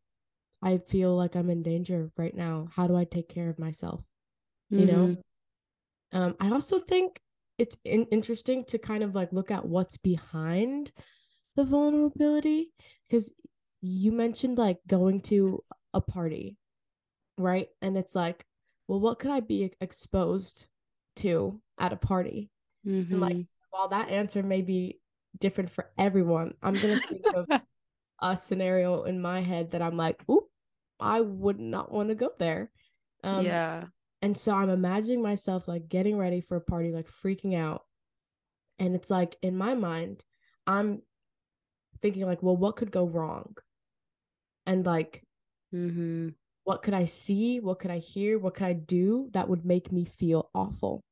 I 0.62 0.80
feel 0.80 1.16
like 1.16 1.36
I'm 1.36 1.50
in 1.50 1.64
danger 1.64 2.12
right 2.18 2.36
now. 2.36 2.68
How 2.76 2.86
do 2.88 2.98
I 2.98 3.06
take 3.06 3.30
care 3.30 3.50
of 3.50 3.60
myself? 3.60 4.04
You 4.70 4.86
know? 4.86 5.08
Mhm. 5.08 5.22
Um, 6.12 6.36
I 6.40 6.52
also 6.52 6.80
think 6.80 7.22
it's 7.58 7.78
in- 7.86 8.08
interesting 8.08 8.66
to 8.66 8.78
kind 8.78 9.04
of 9.04 9.16
like 9.16 9.32
look 9.32 9.52
at 9.52 9.66
what's 9.66 9.98
behind 9.98 10.92
the 11.56 11.64
vulnerability 11.64 12.74
because 13.08 13.34
you 13.82 14.12
mentioned 14.12 14.58
like 14.58 14.80
going 14.86 15.22
to 15.22 15.64
a 15.94 16.02
party, 16.02 16.58
right? 17.38 17.70
And 17.82 17.98
it's 17.98 18.16
like, 18.16 18.46
well, 18.90 19.00
what 19.00 19.20
could 19.20 19.30
I 19.32 19.40
be 19.40 19.72
exposed 19.80 20.68
to 21.18 21.62
at 21.78 21.94
a 21.94 21.98
party? 21.98 22.50
And 23.12 23.22
like, 23.22 23.36
Mhm. 23.36 23.48
while 23.70 23.88
that 23.90 24.10
answer 24.10 24.42
may 24.42 24.62
be 24.64 25.00
different 25.40 25.70
for 25.70 25.92
everyone, 25.98 26.56
I'm 26.64 26.80
gonna 26.80 26.98
think 26.98 27.22
of 27.36 27.48
a 28.20 28.36
scenario 28.36 29.04
in 29.04 29.22
my 29.22 29.42
head 29.42 29.72
that 29.72 29.82
I'm 29.84 29.96
like, 29.96 30.22
oop, 30.30 30.50
I 31.00 31.22
would 31.22 31.60
not 31.60 31.92
want 31.92 32.10
to 32.10 32.16
go 32.16 32.32
there. 32.40 32.72
Um, 33.24 33.46
yeah. 33.46 33.88
and 34.22 34.36
so 34.38 34.54
I'm 34.54 34.70
imagining 34.70 35.22
myself 35.22 35.68
like 35.68 35.88
getting 35.88 36.18
ready 36.18 36.42
for 36.42 36.58
a 36.58 36.62
party, 36.62 36.92
like 36.92 37.08
freaking 37.08 37.56
out. 37.56 37.86
And 38.80 38.96
it's 38.96 39.10
like 39.12 39.38
in 39.42 39.56
my 39.56 39.76
mind, 39.76 40.26
I'm 40.66 41.04
thinking 42.02 42.26
like, 42.26 42.42
well, 42.42 42.58
what 42.58 42.76
could 42.76 42.92
go 42.92 43.06
wrong? 43.06 43.56
And 44.66 44.86
like, 44.86 45.24
Mhm. 45.74 46.34
What 46.70 46.84
could 46.84 46.94
I 46.94 47.06
see? 47.06 47.60
What 47.60 47.80
could 47.80 47.90
I 47.90 47.98
hear? 47.98 48.38
What 48.38 48.54
could 48.54 48.68
I 48.68 48.74
do 48.74 49.32
that 49.34 49.50
would 49.50 49.66
make 49.66 49.92
me 49.92 50.06
feel 50.06 50.52
awful? 50.54 51.04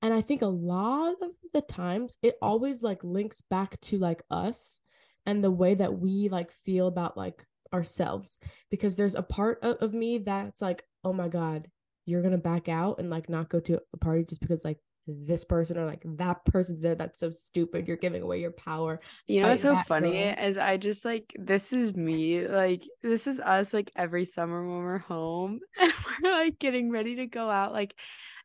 And 0.00 0.14
I 0.14 0.22
think 0.22 0.40
a 0.40 0.46
lot 0.46 1.16
of 1.20 1.32
the 1.52 1.60
times 1.60 2.16
it 2.22 2.38
always 2.40 2.82
like 2.82 3.04
links 3.04 3.42
back 3.42 3.78
to 3.82 3.98
like 3.98 4.22
us 4.30 4.80
and 5.26 5.44
the 5.44 5.50
way 5.50 5.74
that 5.74 5.98
we 5.98 6.30
like 6.30 6.50
feel 6.50 6.86
about 6.86 7.14
like 7.14 7.44
ourselves 7.74 8.38
because 8.70 8.96
there's 8.96 9.16
a 9.16 9.22
part 9.22 9.58
of, 9.62 9.76
of 9.82 9.92
me 9.92 10.16
that's 10.16 10.62
like, 10.62 10.82
oh 11.04 11.12
my 11.12 11.28
God, 11.28 11.68
you're 12.06 12.22
gonna 12.22 12.38
back 12.38 12.70
out 12.70 13.00
and 13.00 13.10
like 13.10 13.28
not 13.28 13.50
go 13.50 13.60
to 13.60 13.82
a 13.92 13.98
party 13.98 14.24
just 14.24 14.40
because 14.40 14.64
like 14.64 14.78
this 15.06 15.44
person 15.44 15.78
or 15.78 15.84
like 15.86 16.02
that 16.04 16.44
person's 16.44 16.82
there. 16.82 16.94
That's 16.94 17.18
so 17.18 17.30
stupid. 17.30 17.88
You're 17.88 17.96
giving 17.96 18.22
away 18.22 18.40
your 18.40 18.52
power. 18.52 19.00
You 19.26 19.42
know 19.42 19.48
what's 19.48 19.62
so 19.62 19.76
funny 19.76 20.12
girl. 20.12 20.34
is 20.44 20.58
I 20.58 20.76
just 20.76 21.04
like 21.04 21.32
this 21.38 21.72
is 21.72 21.96
me 21.96 22.46
like 22.46 22.84
this 23.02 23.26
is 23.26 23.40
us 23.40 23.72
like 23.74 23.90
every 23.96 24.24
summer 24.24 24.62
when 24.66 24.84
we're 24.84 24.98
home 24.98 25.60
and 25.80 25.92
we're 26.22 26.32
like 26.32 26.58
getting 26.58 26.90
ready 26.90 27.16
to 27.16 27.26
go 27.26 27.48
out 27.48 27.72
like 27.72 27.94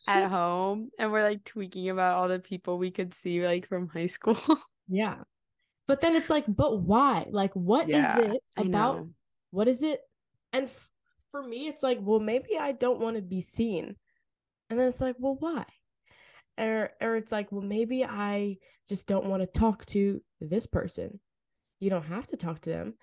at 0.07 0.29
home 0.29 0.89
and 0.99 1.11
we're 1.11 1.23
like 1.23 1.43
tweaking 1.43 1.89
about 1.89 2.15
all 2.15 2.27
the 2.27 2.39
people 2.39 2.77
we 2.77 2.91
could 2.91 3.13
see 3.13 3.45
like 3.45 3.67
from 3.67 3.87
high 3.87 4.07
school. 4.07 4.37
Yeah. 4.87 5.23
But 5.87 6.01
then 6.01 6.15
it's 6.15 6.29
like, 6.29 6.45
but 6.47 6.79
why? 6.79 7.25
Like, 7.31 7.55
what 7.55 7.89
is 7.89 7.95
Yeah, 7.95 8.19
it 8.19 8.41
about 8.55 9.07
what 9.49 9.67
is 9.67 9.81
it 9.83 10.01
and 10.51 10.65
f- 10.65 10.91
for 11.31 11.41
me 11.41 11.67
it's 11.67 11.81
like 11.81 11.97
well 12.01 12.19
maybe 12.19 12.57
i 12.59 12.73
don't 12.73 12.99
want 12.99 13.15
to 13.15 13.21
be 13.21 13.39
seen 13.39 13.95
and 14.69 14.77
then 14.79 14.89
it's 14.89 14.99
like 14.99 15.15
well 15.17 15.37
why 15.39 15.63
or 16.57 16.91
or 17.01 17.15
it's 17.17 17.31
like 17.31 17.51
well 17.51 17.61
maybe 17.61 18.03
i 18.03 18.57
just 18.87 19.07
don't 19.07 19.25
want 19.25 19.41
to 19.41 19.59
talk 19.59 19.85
to 19.87 20.21
this 20.39 20.67
person. 20.67 21.19
You 21.79 21.89
don't 21.89 22.05
have 22.05 22.27
to 22.27 22.37
talk 22.37 22.61
to 22.61 22.69
them 22.69 22.93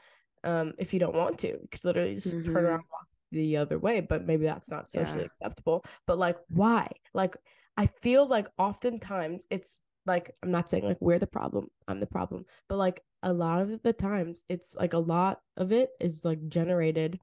um 0.44 0.72
if 0.78 0.94
you 0.94 1.00
don't 1.00 1.14
want 1.14 1.38
to. 1.40 1.48
You 1.48 1.68
could 1.70 1.84
literally 1.84 2.14
just 2.14 2.44
turn 2.44 2.64
Mhm. 2.64 2.66
around 2.66 2.74
and 2.80 2.88
walk 2.90 3.08
the 3.32 3.56
other 3.56 3.78
way 3.78 4.00
but 4.00 4.24
maybe 4.26 4.44
that's 4.44 4.70
not 4.70 4.88
socially 4.88 5.22
Yeah. 5.22 5.26
acceptable. 5.26 5.84
But 6.06 6.18
like 6.18 6.36
why? 6.48 6.88
Like 7.14 7.36
i 7.76 7.86
feel 7.86 8.26
like 8.26 8.48
oftentimes 8.58 9.46
it's 9.50 9.80
like 10.04 10.30
i'm 10.42 10.50
not 10.50 10.68
saying 10.68 10.84
like 10.84 10.98
we're 11.00 11.18
the 11.18 11.26
problem 11.26 11.68
i'm 11.88 12.00
the 12.00 12.06
problem 12.06 12.44
but 12.68 12.76
like 12.76 13.00
a 13.22 13.32
lot 13.32 13.62
of 13.62 13.80
the 13.82 13.92
times 13.94 14.44
it's 14.50 14.76
like 14.76 14.92
a 14.92 14.98
lot 14.98 15.40
of 15.56 15.72
it 15.72 15.88
is 16.00 16.22
like 16.24 16.46
generated 16.48 17.18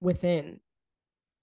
within. 0.00 0.60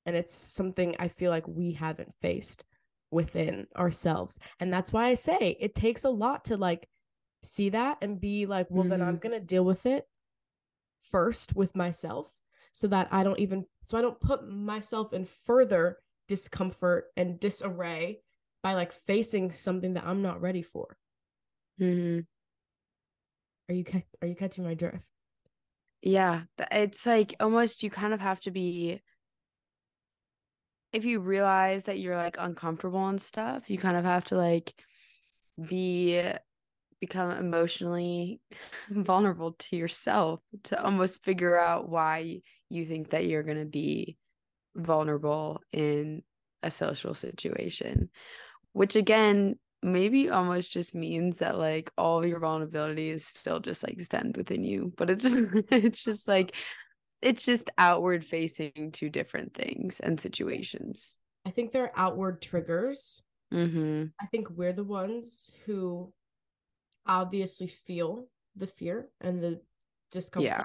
And 0.05 0.15
it's 0.17 0.33
something 0.33 0.95
i 0.99 1.07
feel 1.07 1.31
like 1.31 1.47
we 1.47 1.71
haven't 1.73 2.13
faced 2.21 2.65
within 3.13 3.67
ourselves. 3.75 4.39
And 4.59 4.73
that's 4.73 4.91
why 4.91 5.05
i 5.05 5.13
say 5.13 5.55
it 5.59 5.75
takes 5.75 6.03
a 6.03 6.09
lot 6.09 6.45
to 6.45 6.57
like 6.57 6.87
see 7.41 7.69
that 7.69 7.97
and 8.01 8.21
be 8.21 8.45
like 8.45 8.67
well 8.69 8.83
then 8.83 9.01
i'm 9.01 9.17
gonna 9.17 9.39
deal 9.39 9.65
with 9.65 9.85
it 9.85 10.07
first 10.97 11.53
with 11.55 11.75
myself 11.75 12.31
so 12.71 12.87
that 12.87 13.09
i 13.11 13.21
don't 13.21 13.39
even 13.39 13.65
so 13.81 13.97
i 13.97 14.01
don't 14.01 14.21
put 14.21 14.47
myself 14.49 15.11
in 15.11 15.25
further 15.25 15.97
discomfort 16.29 17.05
and 17.17 17.39
disarray 17.39 18.21
by 18.61 18.73
like 18.73 18.93
facing 18.93 19.51
something 19.51 19.93
that 19.93 20.05
i'm 20.05 20.21
not 20.21 20.41
ready 20.41 20.61
for. 20.61 20.97
Mm-hmm. 21.81 22.19
are 23.69 23.75
you 23.75 23.83
are 24.21 24.27
you 24.27 24.35
catching 24.35 24.63
my 24.63 24.73
drift? 24.73 25.11
Yeah, 26.01 26.43
it's 26.71 27.05
like 27.05 27.35
almost 27.39 27.83
you 27.83 27.89
kind 27.89 28.13
of 28.13 28.19
have 28.19 28.39
to 28.41 28.51
be 28.51 29.01
if 30.93 31.05
you 31.05 31.19
realize 31.19 31.85
that 31.85 31.99
you're 31.99 32.15
like 32.15 32.37
uncomfortable 32.39 33.07
and 33.07 33.21
stuff, 33.21 33.69
you 33.69 33.77
kind 33.77 33.97
of 33.97 34.05
have 34.05 34.25
to 34.25 34.35
like 34.35 34.73
be 35.67 36.21
become 36.99 37.31
emotionally 37.31 38.39
vulnerable 38.89 39.53
to 39.53 39.75
yourself 39.75 40.39
to 40.63 40.81
almost 40.81 41.25
figure 41.25 41.59
out 41.59 41.89
why 41.89 42.39
you 42.69 42.85
think 42.85 43.09
that 43.09 43.25
you're 43.25 43.43
going 43.43 43.59
to 43.59 43.65
be 43.65 44.15
vulnerable 44.75 45.59
in 45.73 46.23
a 46.61 46.71
social 46.71 47.13
situation, 47.13 48.09
which 48.71 48.95
again 48.95 49.55
maybe 49.81 50.29
almost 50.29 50.71
just 50.71 50.95
means 50.95 51.39
that 51.39 51.57
like 51.57 51.91
all 51.97 52.19
of 52.19 52.29
your 52.29 52.39
vulnerability 52.39 53.09
is 53.09 53.25
still 53.25 53.59
just 53.59 53.83
like 53.83 53.99
stemmed 53.99 54.37
within 54.37 54.63
you, 54.63 54.93
but 54.95 55.09
it's 55.09 55.23
just 55.23 55.37
it's 55.71 56.03
just 56.03 56.27
like 56.27 56.55
it's 57.23 57.43
just 57.45 57.69
outward 57.77 58.23
facing 58.25 58.91
to 58.93 59.09
different 59.09 59.53
things 59.53 59.99
and 59.99 60.19
situations. 60.19 61.19
i 61.45 61.49
think 61.49 61.71
they're 61.71 61.91
outward 61.95 62.41
triggers 62.41 63.21
Mm-hmm. 63.51 64.05
I 64.19 64.25
think 64.27 64.49
we're 64.49 64.73
the 64.73 64.83
ones 64.83 65.51
who 65.67 66.11
obviously 67.05 67.67
feel 67.67 68.27
the 68.55 68.65
fear 68.65 69.09
and 69.21 69.43
the 69.43 69.61
discomfort, 70.09 70.47
Yeah. 70.47 70.63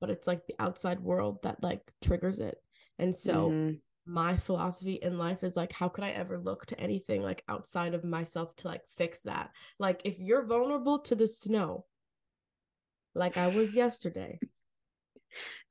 but 0.00 0.08
it's 0.08 0.26
like 0.26 0.46
the 0.46 0.54
outside 0.58 1.00
world 1.00 1.42
that 1.42 1.62
like 1.62 1.82
triggers 2.00 2.40
it. 2.40 2.56
And 2.98 3.14
so 3.14 3.50
Mhm. 3.50 3.80
my 4.06 4.38
philosophy 4.38 4.94
in 4.94 5.18
life 5.18 5.44
is 5.44 5.54
like, 5.54 5.72
how 5.72 5.90
could 5.90 6.04
I 6.04 6.10
ever 6.12 6.38
look 6.38 6.64
to 6.66 6.80
anything 6.80 7.22
like 7.22 7.44
outside 7.46 7.92
of 7.92 8.04
myself 8.04 8.56
to 8.56 8.68
like 8.68 8.86
fix 8.88 9.20
that? 9.22 9.50
Like, 9.78 10.00
if 10.06 10.18
you're 10.18 10.46
vulnerable 10.46 10.98
to 11.00 11.14
the 11.14 11.28
snow, 11.28 11.84
like 13.14 13.36
I 13.36 13.48
was 13.48 13.76
yesterday, 13.84 14.40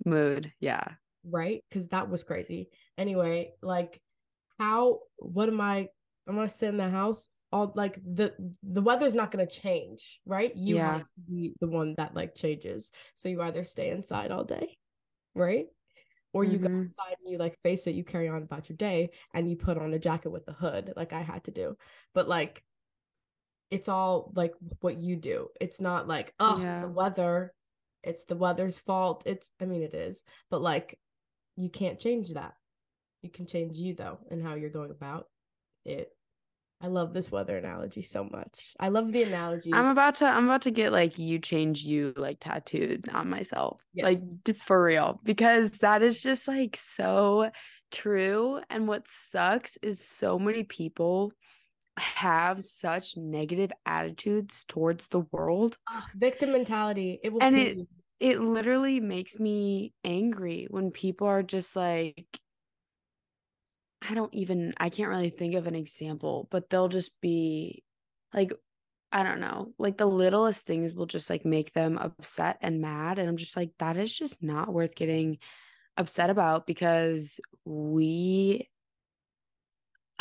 mood. 0.05 0.51
Yeah. 0.59 0.83
right? 1.23 1.63
Because 1.69 1.89
that 1.89 2.09
was 2.09 2.23
crazy. 2.23 2.69
Anyway, 2.97 3.51
like, 3.61 3.99
how, 4.57 4.99
what 5.17 5.49
am 5.49 5.61
I? 5.61 5.87
I'm 6.27 6.35
gonna 6.35 6.49
sit 6.49 6.69
in 6.69 6.77
the 6.77 6.89
house. 6.89 7.27
All 7.51 7.71
like 7.75 7.95
the 7.95 8.33
the 8.61 8.81
weather's 8.81 9.15
not 9.15 9.31
gonna 9.31 9.47
change, 9.47 10.19
right? 10.25 10.55
You 10.55 10.75
Yeah. 10.75 10.91
have 10.93 11.01
to 11.01 11.21
be 11.27 11.55
the 11.59 11.67
one 11.67 11.95
that 11.97 12.13
like 12.13 12.35
changes. 12.35 12.91
So 13.15 13.27
you 13.27 13.41
either 13.41 13.63
stay 13.63 13.89
inside 13.89 14.31
all 14.31 14.43
day, 14.43 14.77
right? 15.33 15.65
Or 16.31 16.43
you 16.43 16.59
go 16.59 16.67
Mhm. 16.69 16.85
outside 16.85 17.15
and 17.23 17.31
you 17.31 17.37
like 17.39 17.57
face 17.63 17.87
it, 17.87 17.95
you 17.95 18.03
carry 18.03 18.29
on 18.29 18.43
about 18.43 18.69
your 18.69 18.77
day 18.77 19.09
and 19.33 19.49
you 19.49 19.55
put 19.57 19.79
on 19.79 19.93
a 19.93 19.99
jacket 19.99 20.29
with 20.29 20.47
a 20.47 20.53
hood, 20.53 20.93
like 20.95 21.11
I 21.11 21.21
had 21.21 21.43
to 21.45 21.51
do. 21.51 21.75
But 22.13 22.27
like 22.27 22.63
it's 23.71 23.89
all 23.89 24.31
like 24.35 24.53
what 24.81 25.01
you 25.01 25.15
do. 25.15 25.49
It's 25.61 25.79
not 25.81 26.07
like, 26.07 26.33
oh, 26.39 26.59
Yeah. 26.61 26.81
the 26.81 26.87
weather, 26.89 27.53
it's 28.03 28.25
the 28.25 28.35
weather's 28.35 28.79
fault. 28.79 29.23
It's 29.25 29.51
I 29.61 29.65
mean 29.65 29.81
it 29.81 29.93
is, 29.93 30.23
but 30.49 30.61
like 30.61 30.97
you 31.55 31.69
can't 31.69 31.99
change 31.99 32.33
that. 32.33 32.53
You 33.21 33.29
can 33.29 33.45
change 33.45 33.77
you 33.77 33.93
though 33.93 34.19
and 34.31 34.41
how 34.41 34.55
you're 34.55 34.69
going 34.69 34.91
about 34.91 35.27
it. 35.85 36.09
I 36.81 36.87
love 36.87 37.11
this 37.11 37.29
weather 37.29 37.57
analogy 37.57 38.01
so 38.01 38.23
much. 38.23 38.73
I 38.79 38.87
love 38.87 39.11
the 39.11 39.23
analogy. 39.23 39.73
I'm 39.73 39.89
about 39.89 40.15
to 40.15 40.25
I'm 40.25 40.45
about 40.45 40.61
to 40.61 40.71
get 40.71 40.93
like 40.93 41.19
you 41.19 41.37
change 41.39 41.83
you 41.83 42.13
like 42.15 42.37
tattooed 42.39 43.09
on 43.09 43.29
myself. 43.29 43.81
Yes. 43.93 44.25
Like 44.47 44.57
for 44.57 44.81
real 44.81 45.19
because 45.23 45.79
that 45.79 46.01
is 46.01 46.21
just 46.21 46.47
like 46.47 46.77
so 46.77 47.51
true 47.91 48.61
and 48.69 48.87
what 48.87 49.07
sucks 49.07 49.77
is 49.81 49.99
so 50.03 50.39
many 50.39 50.63
people 50.63 51.33
have 51.97 52.63
such 52.63 53.17
negative 53.17 53.71
attitudes 53.85 54.63
towards 54.67 55.07
the 55.07 55.21
world. 55.31 55.77
Oh, 55.89 56.05
victim 56.15 56.51
mentality. 56.51 57.19
It 57.23 57.33
will 57.33 57.43
and 57.43 57.55
it, 57.55 57.77
you. 57.77 57.87
it 58.19 58.41
literally 58.41 58.99
makes 58.99 59.39
me 59.39 59.93
angry 60.03 60.67
when 60.69 60.91
people 60.91 61.27
are 61.27 61.43
just 61.43 61.75
like 61.75 62.25
I 64.07 64.13
don't 64.13 64.33
even 64.33 64.73
I 64.77 64.89
can't 64.89 65.09
really 65.09 65.29
think 65.29 65.55
of 65.55 65.67
an 65.67 65.75
example, 65.75 66.47
but 66.51 66.69
they'll 66.69 66.87
just 66.87 67.19
be 67.21 67.83
like 68.33 68.53
I 69.11 69.23
don't 69.23 69.39
know, 69.39 69.73
like 69.79 69.97
the 69.97 70.05
littlest 70.05 70.67
things 70.67 70.93
will 70.93 71.07
just 71.07 71.29
like 71.29 71.43
make 71.43 71.73
them 71.73 71.97
upset 71.97 72.57
and 72.61 72.79
mad 72.79 73.19
and 73.19 73.27
I'm 73.27 73.37
just 73.37 73.57
like 73.57 73.71
that 73.79 73.97
is 73.97 74.15
just 74.15 74.43
not 74.43 74.71
worth 74.71 74.95
getting 74.95 75.39
upset 75.97 76.29
about 76.29 76.65
because 76.67 77.39
we 77.65 78.69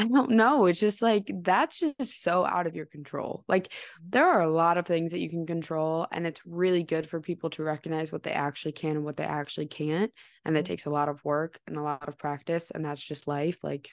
I 0.00 0.06
don't 0.06 0.30
know. 0.30 0.66
It's 0.66 0.78
just 0.78 1.02
like 1.02 1.28
that's 1.42 1.80
just 1.80 2.22
so 2.22 2.46
out 2.46 2.68
of 2.68 2.76
your 2.76 2.86
control. 2.86 3.44
Like 3.48 3.64
mm-hmm. 3.64 4.08
there 4.10 4.28
are 4.28 4.42
a 4.42 4.48
lot 4.48 4.78
of 4.78 4.86
things 4.86 5.10
that 5.10 5.18
you 5.18 5.28
can 5.28 5.44
control 5.44 6.06
and 6.12 6.24
it's 6.24 6.40
really 6.46 6.84
good 6.84 7.06
for 7.06 7.20
people 7.20 7.50
to 7.50 7.64
recognize 7.64 8.12
what 8.12 8.22
they 8.22 8.30
actually 8.30 8.72
can 8.72 8.92
and 8.92 9.04
what 9.04 9.16
they 9.16 9.24
actually 9.24 9.66
can't. 9.66 10.12
And 10.44 10.54
that 10.54 10.64
mm-hmm. 10.64 10.72
takes 10.72 10.86
a 10.86 10.90
lot 10.90 11.08
of 11.08 11.24
work 11.24 11.58
and 11.66 11.76
a 11.76 11.82
lot 11.82 12.06
of 12.06 12.16
practice 12.16 12.70
and 12.70 12.84
that's 12.84 13.04
just 13.04 13.26
life. 13.26 13.58
Like 13.64 13.90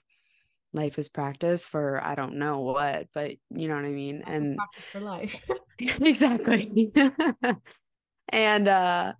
life 0.73 0.99
is 0.99 1.09
practice 1.09 1.65
for 1.65 1.99
I 2.03 2.13
don't 2.13 2.35
know 2.35 2.59
what, 2.59 3.07
but 3.11 3.31
you 3.49 3.67
know 3.67 3.75
what 3.75 3.85
I 3.85 3.89
mean? 3.89 4.21
And 4.27 4.57
practice 4.57 4.85
for 4.85 4.99
life. 4.99 5.49
exactly. 5.79 6.93
and 8.29 8.67
uh 8.67 9.13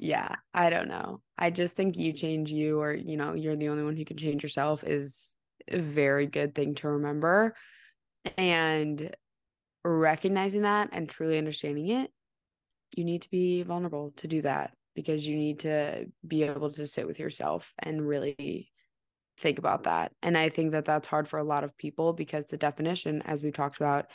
yeah, 0.00 0.34
I 0.52 0.70
don't 0.70 0.88
know. 0.88 1.20
I 1.38 1.50
just 1.50 1.76
think 1.76 1.96
you 1.96 2.12
change 2.12 2.50
you 2.50 2.80
or 2.80 2.92
you 2.92 3.16
know, 3.16 3.34
you're 3.34 3.54
the 3.54 3.68
only 3.68 3.84
one 3.84 3.96
who 3.96 4.04
can 4.04 4.16
change 4.16 4.42
yourself 4.42 4.82
is 4.82 5.36
a 5.68 5.78
very 5.78 6.26
good 6.26 6.54
thing 6.54 6.74
to 6.76 6.88
remember. 6.88 7.54
And 8.36 9.14
recognizing 9.84 10.62
that 10.62 10.90
and 10.92 11.08
truly 11.08 11.38
understanding 11.38 11.88
it, 11.88 12.10
you 12.96 13.04
need 13.04 13.22
to 13.22 13.30
be 13.30 13.62
vulnerable 13.62 14.12
to 14.16 14.28
do 14.28 14.42
that 14.42 14.72
because 14.94 15.26
you 15.26 15.36
need 15.36 15.60
to 15.60 16.06
be 16.26 16.44
able 16.44 16.70
to 16.70 16.86
sit 16.86 17.06
with 17.06 17.18
yourself 17.18 17.72
and 17.78 18.06
really 18.06 18.70
think 19.38 19.58
about 19.58 19.84
that. 19.84 20.12
And 20.22 20.38
I 20.38 20.48
think 20.48 20.72
that 20.72 20.84
that's 20.84 21.08
hard 21.08 21.28
for 21.28 21.38
a 21.38 21.44
lot 21.44 21.64
of 21.64 21.76
people 21.76 22.12
because 22.12 22.46
the 22.46 22.56
definition, 22.56 23.22
as 23.22 23.42
we 23.42 23.50
talked 23.50 23.76
about, 23.76 24.06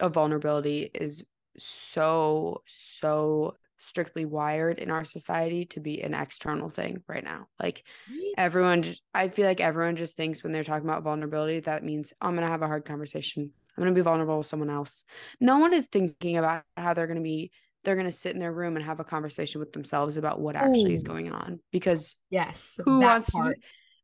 of 0.00 0.14
vulnerability 0.14 0.90
is 0.94 1.24
so, 1.58 2.62
so 2.66 3.54
strictly 3.78 4.24
wired 4.24 4.78
in 4.78 4.90
our 4.90 5.04
society 5.04 5.64
to 5.66 5.80
be 5.80 6.02
an 6.02 6.14
external 6.14 6.68
thing 6.68 7.02
right 7.06 7.24
now. 7.24 7.46
Like 7.60 7.84
right. 8.10 8.34
everyone, 8.36 8.82
just, 8.82 9.02
I 9.14 9.28
feel 9.28 9.46
like 9.46 9.60
everyone 9.60 9.96
just 9.96 10.16
thinks 10.16 10.42
when 10.42 10.52
they're 10.52 10.64
talking 10.64 10.88
about 10.88 11.04
vulnerability, 11.04 11.60
that 11.60 11.84
means 11.84 12.12
oh, 12.20 12.26
I'm 12.26 12.34
going 12.34 12.44
to 12.44 12.50
have 12.50 12.62
a 12.62 12.66
hard 12.66 12.84
conversation. 12.84 13.50
I'm 13.76 13.82
going 13.82 13.94
to 13.94 13.98
be 13.98 14.02
vulnerable 14.02 14.38
with 14.38 14.46
someone 14.46 14.70
else. 14.70 15.04
No 15.40 15.58
one 15.58 15.72
is 15.72 15.86
thinking 15.86 16.36
about 16.36 16.64
how 16.76 16.94
they're 16.94 17.06
going 17.06 17.18
to 17.18 17.22
be, 17.22 17.52
they're 17.84 17.94
going 17.94 18.06
to 18.06 18.12
sit 18.12 18.34
in 18.34 18.40
their 18.40 18.52
room 18.52 18.76
and 18.76 18.84
have 18.84 18.98
a 18.98 19.04
conversation 19.04 19.60
with 19.60 19.72
themselves 19.72 20.16
about 20.16 20.40
what 20.40 20.56
actually 20.56 20.90
Ooh. 20.90 20.94
is 20.94 21.04
going 21.04 21.30
on. 21.30 21.60
Because 21.70 22.16
yes, 22.28 22.80
who 22.84 22.98
wants 22.98 23.30
part. 23.30 23.54
to? 23.54 23.60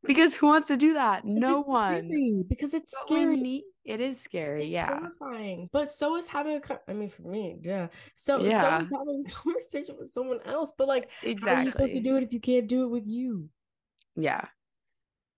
Because 0.07 0.33
who 0.33 0.47
wants 0.47 0.67
to 0.67 0.77
do 0.77 0.93
that? 0.93 1.25
No 1.25 1.61
one. 1.61 2.07
Scary, 2.07 2.43
because 2.47 2.73
it's 2.73 2.93
but 2.93 3.07
scary. 3.07 3.63
it 3.83 4.01
is 4.01 4.19
scary. 4.19 4.65
It's 4.65 4.73
yeah. 4.73 4.99
Terrifying. 4.99 5.69
But 5.71 5.89
so 5.89 6.15
is 6.15 6.27
having 6.27 6.57
a 6.57 6.79
I 6.87 6.93
mean 6.93 7.09
for 7.09 7.23
me, 7.23 7.57
yeah. 7.61 7.87
So 8.15 8.41
yeah. 8.41 8.61
so 8.61 8.81
is 8.81 8.91
having 8.91 9.23
a 9.25 9.29
conversation 9.43 9.95
with 9.97 10.09
someone 10.09 10.39
else. 10.45 10.71
But 10.77 10.87
like 10.87 11.09
exactly. 11.23 11.55
how 11.55 11.61
are 11.61 11.63
you 11.65 11.71
supposed 11.71 11.93
to 11.93 12.01
do 12.01 12.15
it 12.17 12.23
if 12.23 12.33
you 12.33 12.39
can't 12.39 12.67
do 12.67 12.83
it 12.83 12.89
with 12.89 13.07
you? 13.07 13.49
Yeah. 14.15 14.45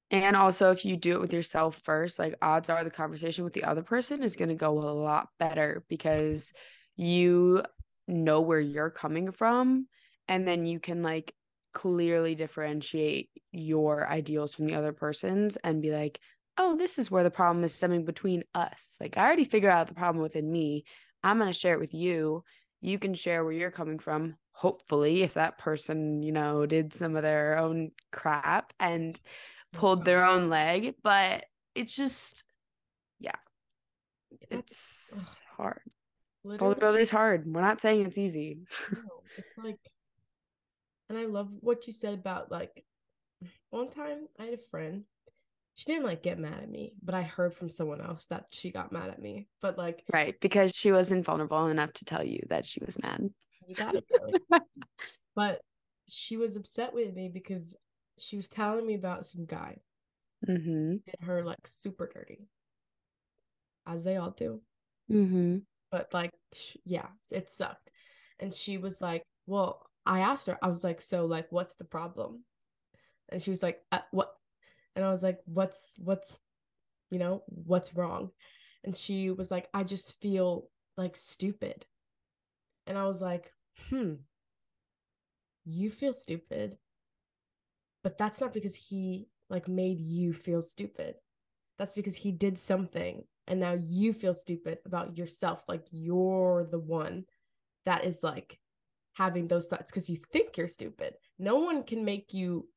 And 0.09 0.35
also 0.35 0.71
if 0.71 0.85
you 0.85 0.95
do 0.95 1.13
it 1.13 1.21
with 1.21 1.33
yourself 1.33 1.81
first, 1.83 2.17
like 2.17 2.35
odds 2.41 2.69
are 2.69 2.83
the 2.83 2.89
conversation 2.89 3.43
with 3.43 3.53
the 3.53 3.65
other 3.65 3.83
person 3.83 4.23
is 4.23 4.37
going 4.37 4.49
to 4.49 4.55
go 4.55 4.71
a 4.71 4.91
lot 4.91 5.29
better 5.37 5.83
because 5.89 6.53
you 6.95 7.61
know 8.07 8.41
where 8.41 8.59
you're 8.59 8.89
coming 8.89 9.31
from 9.31 9.87
and 10.27 10.47
then 10.47 10.65
you 10.65 10.79
can 10.79 11.03
like 11.03 11.33
clearly 11.77 12.33
differentiate 12.33 13.29
your 13.51 14.09
ideals 14.09 14.55
from 14.55 14.65
the 14.65 14.73
other 14.73 14.93
person's 14.93 15.57
and 15.57 15.79
be 15.79 15.91
like, 15.91 16.19
oh, 16.57 16.75
this 16.75 16.97
is 16.97 17.11
where 17.11 17.21
the 17.21 17.29
problem 17.29 17.63
is 17.63 17.71
stemming 17.71 18.03
between 18.03 18.43
us. 18.55 18.97
Like, 18.99 19.15
I 19.15 19.27
already 19.27 19.43
figured 19.43 19.71
out 19.71 19.85
the 19.85 19.93
problem 19.93 20.23
within 20.23 20.51
me. 20.51 20.85
I'm 21.23 21.37
going 21.37 21.53
to 21.53 21.53
share 21.53 21.75
it 21.75 21.79
with 21.79 21.93
you. 21.93 22.43
You 22.81 22.97
can 22.97 23.13
share 23.13 23.43
where 23.43 23.53
you're 23.53 23.69
coming 23.69 23.99
from. 23.99 24.37
Hopefully, 24.53 25.21
if 25.21 25.35
that 25.35 25.59
person, 25.59 26.23
you 26.23 26.31
know, 26.31 26.65
did 26.65 26.93
some 26.93 27.15
of 27.15 27.21
their 27.21 27.59
own 27.59 27.91
crap 28.11 28.73
and 28.79 29.19
pulled 29.71 30.03
their 30.03 30.25
own 30.25 30.49
leg. 30.49 30.95
But 31.03 31.45
it's 31.75 31.95
just, 31.95 32.43
yeah, 33.19 33.37
it's 34.49 35.39
hard. 35.55 35.81
Literally. 36.43 36.73
Vulnerability 36.73 37.03
is 37.03 37.11
hard. 37.11 37.45
We're 37.45 37.61
not 37.61 37.81
saying 37.81 38.03
it's 38.07 38.17
easy. 38.17 38.61
No, 38.91 39.21
it's 39.37 39.57
like 39.59 39.77
and 41.09 41.17
I 41.17 41.25
love 41.25 41.49
what 41.59 41.87
you 41.87 41.93
said 41.93 42.13
about 42.13 42.51
like 42.51 42.83
one 43.69 43.89
time 43.89 44.27
I 44.39 44.45
had 44.45 44.53
a 44.55 44.57
friend. 44.57 45.03
She 45.75 45.85
didn't 45.85 46.05
like 46.05 46.23
get 46.23 46.39
mad 46.39 46.63
at 46.63 46.69
me, 46.69 46.93
but 47.03 47.13
I 47.13 47.21
heard 47.21 47.53
from 47.53 47.69
someone 47.69 48.01
else 48.01 48.25
that 48.27 48.45
she 48.51 48.71
got 48.71 48.91
mad 48.91 49.09
at 49.09 49.21
me. 49.21 49.47
But 49.61 49.77
like 49.77 50.03
Right, 50.11 50.35
because 50.39 50.73
she 50.73 50.91
wasn't 50.91 51.25
vulnerable 51.25 51.67
enough 51.67 51.93
to 51.93 52.05
tell 52.05 52.25
you 52.25 52.39
that 52.49 52.65
she 52.65 52.81
was 52.83 53.01
mad. 53.01 53.29
You 53.67 53.75
got 53.75 53.95
it. 53.95 54.05
but 55.35 55.61
she 56.09 56.37
was 56.37 56.55
upset 56.55 56.93
with 56.93 57.13
me 57.13 57.29
because 57.29 57.75
she 58.17 58.37
was 58.37 58.47
telling 58.47 58.87
me 58.87 58.95
about 58.95 59.27
some 59.27 59.45
guy. 59.45 59.77
Mm-hmm. 60.47 60.97
Did 61.05 61.21
her 61.21 61.43
like 61.43 61.67
super 61.67 62.09
dirty. 62.11 62.47
As 63.85 64.03
they 64.03 64.17
all 64.17 64.31
do. 64.31 64.61
Mm-hmm. 65.11 65.57
But 65.91 66.13
like, 66.13 66.31
sh- 66.53 66.77
yeah, 66.85 67.07
it 67.31 67.49
sucked. 67.49 67.91
And 68.39 68.53
she 68.53 68.77
was 68.77 69.01
like, 69.01 69.23
well, 69.45 69.86
I 70.07 70.19
asked 70.19 70.47
her, 70.47 70.57
I 70.61 70.67
was 70.67 70.83
like, 70.83 71.01
so 71.01 71.25
like, 71.25 71.47
what's 71.51 71.75
the 71.75 71.83
problem? 71.83 72.43
And 73.29 73.41
she 73.41 73.49
was 73.49 73.61
like, 73.61 73.81
uh, 73.91 73.99
what? 74.11 74.33
And 74.95 75.03
I 75.05 75.09
was 75.09 75.23
like, 75.23 75.39
what's, 75.45 75.99
what's, 76.03 76.37
you 77.11 77.19
know, 77.19 77.43
what's 77.47 77.95
wrong? 77.95 78.31
And 78.83 78.95
she 78.95 79.31
was 79.31 79.51
like, 79.51 79.67
I 79.73 79.83
just 79.83 80.19
feel 80.21 80.69
like 80.95 81.15
stupid. 81.15 81.85
And 82.87 82.97
I 82.97 83.03
was 83.03 83.21
like, 83.21 83.53
hmm, 83.89 84.13
you 85.65 85.91
feel 85.91 86.13
stupid, 86.13 86.77
but 88.03 88.17
that's 88.17 88.39
not 88.39 88.53
because 88.53 88.75
he 88.75 89.27
like 89.49 89.67
made 89.67 89.99
you 89.99 90.33
feel 90.33 90.61
stupid. 90.61 91.15
That's 91.77 91.93
because 91.93 92.15
he 92.15 92.31
did 92.31 92.57
something 92.57 93.25
and 93.47 93.59
now 93.59 93.77
you 93.81 94.13
feel 94.13 94.33
stupid 94.33 94.79
about 94.85 95.17
yourself. 95.17 95.67
Like 95.67 95.85
you're 95.91 96.65
the 96.69 96.79
one 96.79 97.25
that 97.85 98.05
is 98.05 98.23
like 98.23 98.59
having 99.17 99.47
those 99.47 99.67
thoughts 99.67 99.91
because 99.91 100.09
you 100.09 100.17
think 100.31 100.57
you're 100.57 100.67
stupid. 100.67 101.15
No 101.39 101.55
one 101.57 101.83
can 101.83 102.05
make 102.05 102.33
you 102.33 102.67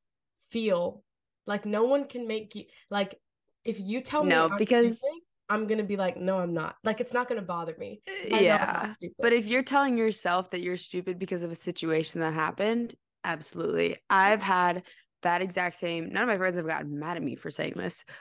feel 0.49 1.03
like 1.45 1.65
no 1.65 1.83
one 1.83 2.05
can 2.07 2.27
make 2.27 2.55
you 2.55 2.65
like 2.89 3.15
if 3.63 3.79
you 3.79 4.01
tell 4.01 4.23
no, 4.23 4.47
me 4.47 4.53
I'm 4.53 4.57
because 4.57 4.99
stupid, 4.99 5.21
I'm 5.49 5.67
gonna 5.67 5.83
be 5.83 5.97
like, 5.97 6.17
no, 6.17 6.39
I'm 6.39 6.53
not. 6.53 6.75
Like 6.83 6.99
it's 6.99 7.13
not 7.13 7.27
gonna 7.27 7.41
bother 7.43 7.75
me. 7.77 8.01
yeah. 8.25 8.91
But 9.19 9.33
if 9.33 9.45
you're 9.45 9.63
telling 9.63 9.97
yourself 9.97 10.49
that 10.51 10.61
you're 10.61 10.77
stupid 10.77 11.19
because 11.19 11.43
of 11.43 11.51
a 11.51 11.55
situation 11.55 12.21
that 12.21 12.33
happened, 12.33 12.95
absolutely. 13.23 13.97
I've 14.09 14.41
had 14.41 14.83
that 15.21 15.43
exact 15.43 15.75
same 15.75 16.11
none 16.11 16.23
of 16.23 16.29
my 16.29 16.37
friends 16.37 16.57
have 16.57 16.65
gotten 16.65 16.97
mad 16.97 17.17
at 17.17 17.23
me 17.23 17.35
for 17.35 17.51
saying 17.51 17.73
this. 17.75 18.03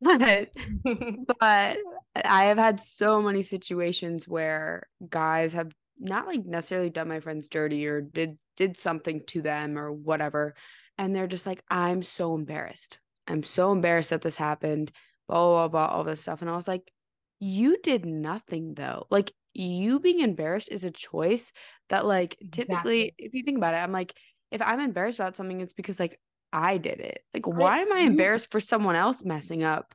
But 0.00 0.50
but 1.40 1.76
I 2.24 2.44
have 2.46 2.58
had 2.58 2.80
so 2.80 3.22
many 3.22 3.40
situations 3.40 4.28
where 4.28 4.88
guys 5.08 5.54
have 5.54 5.72
not 5.98 6.26
like 6.26 6.44
necessarily 6.44 6.90
done 6.90 7.08
my 7.08 7.20
friends 7.20 7.48
dirty 7.48 7.86
or 7.86 8.00
did 8.00 8.38
did 8.56 8.76
something 8.76 9.22
to 9.26 9.42
them 9.42 9.78
or 9.78 9.92
whatever 9.92 10.54
and 10.98 11.14
they're 11.14 11.26
just 11.26 11.46
like 11.46 11.62
i'm 11.70 12.02
so 12.02 12.34
embarrassed. 12.34 12.98
I'm 13.28 13.42
so 13.42 13.72
embarrassed 13.72 14.10
that 14.10 14.22
this 14.22 14.36
happened 14.36 14.92
blah 15.28 15.46
blah 15.46 15.68
blah 15.68 15.86
all 15.86 16.04
this 16.04 16.20
stuff 16.20 16.42
and 16.42 16.50
i 16.50 16.54
was 16.54 16.68
like 16.68 16.90
you 17.38 17.76
did 17.82 18.06
nothing 18.06 18.74
though. 18.74 19.06
Like 19.10 19.32
you 19.52 20.00
being 20.00 20.20
embarrassed 20.20 20.68
is 20.70 20.84
a 20.84 20.90
choice 20.90 21.52
that 21.88 22.06
like 22.06 22.36
typically 22.52 23.02
exactly. 23.02 23.14
if 23.18 23.34
you 23.34 23.42
think 23.42 23.56
about 23.56 23.74
it 23.74 23.78
i'm 23.78 23.92
like 23.92 24.14
if 24.50 24.60
i'm 24.60 24.80
embarrassed 24.80 25.18
about 25.18 25.36
something 25.36 25.60
it's 25.60 25.72
because 25.72 25.98
like 25.98 26.18
i 26.52 26.78
did 26.78 27.00
it. 27.00 27.20
Like 27.34 27.46
why 27.46 27.80
am 27.80 27.92
i 27.92 28.00
embarrassed 28.00 28.50
for 28.50 28.60
someone 28.60 28.96
else 28.96 29.24
messing 29.24 29.62
up? 29.62 29.94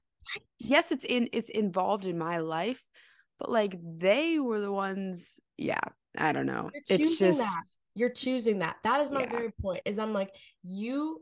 Yes 0.59 0.91
it's 0.91 1.05
in 1.05 1.29
it's 1.31 1.49
involved 1.49 2.05
in 2.05 2.17
my 2.17 2.39
life 2.39 2.83
but 3.41 3.49
like 3.49 3.75
they 3.97 4.37
were 4.37 4.59
the 4.59 4.71
ones 4.71 5.39
yeah 5.57 5.79
i 6.17 6.31
don't 6.31 6.45
know 6.45 6.69
it's 6.87 7.17
just 7.17 7.39
that. 7.39 7.63
you're 7.95 8.09
choosing 8.09 8.59
that 8.59 8.75
that 8.83 9.01
is 9.01 9.09
my 9.09 9.21
yeah. 9.21 9.29
very 9.31 9.51
point 9.61 9.81
is 9.85 9.97
i'm 9.97 10.13
like 10.13 10.29
you 10.63 11.19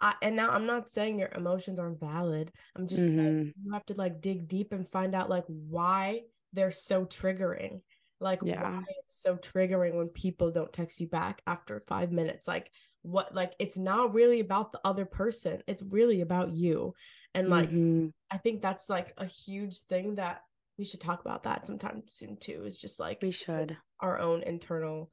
I, 0.00 0.14
and 0.22 0.36
now 0.36 0.50
I'm 0.50 0.64
not 0.64 0.88
saying 0.88 1.18
your 1.18 1.32
emotions 1.34 1.80
aren't 1.80 1.98
valid. 1.98 2.52
I'm 2.76 2.86
just 2.86 3.02
mm-hmm. 3.02 3.20
saying 3.20 3.54
you 3.60 3.72
have 3.72 3.84
to 3.86 3.94
like 3.94 4.20
dig 4.20 4.46
deep 4.46 4.72
and 4.72 4.88
find 4.88 5.12
out 5.12 5.28
like 5.28 5.42
why 5.48 6.20
they're 6.52 6.70
so 6.70 7.04
triggering. 7.04 7.80
Like 8.20 8.38
yeah. 8.44 8.62
why 8.62 8.84
it's 9.02 9.20
so 9.20 9.36
triggering 9.36 9.96
when 9.96 10.06
people 10.06 10.52
don't 10.52 10.72
text 10.72 11.00
you 11.00 11.08
back 11.08 11.42
after 11.48 11.80
five 11.80 12.12
minutes. 12.12 12.46
Like 12.46 12.70
what 13.02 13.34
like 13.34 13.54
it's 13.58 13.76
not 13.76 14.14
really 14.14 14.38
about 14.38 14.70
the 14.70 14.80
other 14.84 15.04
person. 15.04 15.64
It's 15.66 15.82
really 15.82 16.20
about 16.20 16.52
you. 16.52 16.94
And 17.34 17.48
like 17.48 17.70
mm-hmm. 17.70 18.10
I 18.30 18.38
think 18.38 18.62
that's 18.62 18.88
like 18.88 19.12
a 19.18 19.26
huge 19.26 19.80
thing 19.80 20.14
that 20.14 20.42
we 20.78 20.84
should 20.84 21.00
talk 21.00 21.20
about 21.20 21.42
that 21.42 21.66
sometime 21.66 22.02
soon 22.06 22.36
too. 22.36 22.64
Is 22.64 22.78
just 22.78 23.00
like 23.00 23.20
we 23.20 23.32
should 23.32 23.76
our 24.00 24.18
own 24.18 24.42
internal 24.42 25.10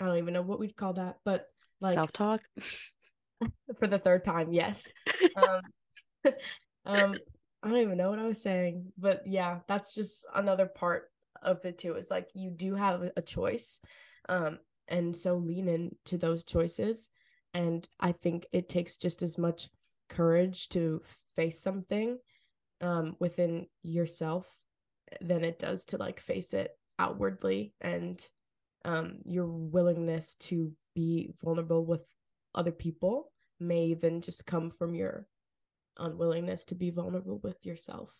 I 0.00 0.06
don't 0.06 0.18
even 0.18 0.34
know 0.34 0.42
what 0.42 0.58
we'd 0.58 0.76
call 0.76 0.94
that, 0.94 1.18
but 1.24 1.46
like 1.80 1.94
self 1.94 2.12
talk 2.12 2.40
for 3.78 3.86
the 3.86 3.98
third 3.98 4.24
time. 4.24 4.52
Yes. 4.52 4.90
um, 5.36 5.62
um, 6.86 7.14
I 7.62 7.68
don't 7.68 7.78
even 7.78 7.96
know 7.96 8.10
what 8.10 8.18
I 8.18 8.24
was 8.24 8.42
saying, 8.42 8.92
but 8.98 9.22
yeah, 9.26 9.60
that's 9.68 9.94
just 9.94 10.26
another 10.34 10.66
part 10.66 11.04
of 11.42 11.64
it 11.64 11.78
too. 11.78 11.92
It's 11.92 12.10
like 12.10 12.28
you 12.34 12.50
do 12.50 12.74
have 12.74 13.10
a 13.16 13.22
choice, 13.22 13.80
um, 14.28 14.58
and 14.88 15.16
so 15.16 15.36
lean 15.36 15.68
into 15.68 16.18
those 16.18 16.44
choices. 16.44 17.08
And 17.54 17.88
I 17.98 18.12
think 18.12 18.44
it 18.52 18.68
takes 18.68 18.98
just 18.98 19.22
as 19.22 19.38
much 19.38 19.70
courage 20.10 20.68
to 20.70 21.00
face 21.34 21.58
something 21.58 22.18
um, 22.82 23.16
within 23.18 23.66
yourself 23.82 24.60
than 25.20 25.44
it 25.44 25.58
does 25.58 25.84
to 25.86 25.98
like 25.98 26.20
face 26.20 26.54
it 26.54 26.72
outwardly 26.98 27.72
and 27.80 28.28
um, 28.84 29.18
your 29.24 29.46
willingness 29.46 30.34
to 30.36 30.72
be 30.94 31.30
vulnerable 31.42 31.84
with 31.84 32.04
other 32.54 32.72
people 32.72 33.32
may 33.58 33.86
even 33.86 34.20
just 34.20 34.46
come 34.46 34.70
from 34.70 34.94
your 34.94 35.26
unwillingness 35.98 36.64
to 36.66 36.74
be 36.74 36.90
vulnerable 36.90 37.40
with 37.42 37.64
yourself 37.64 38.14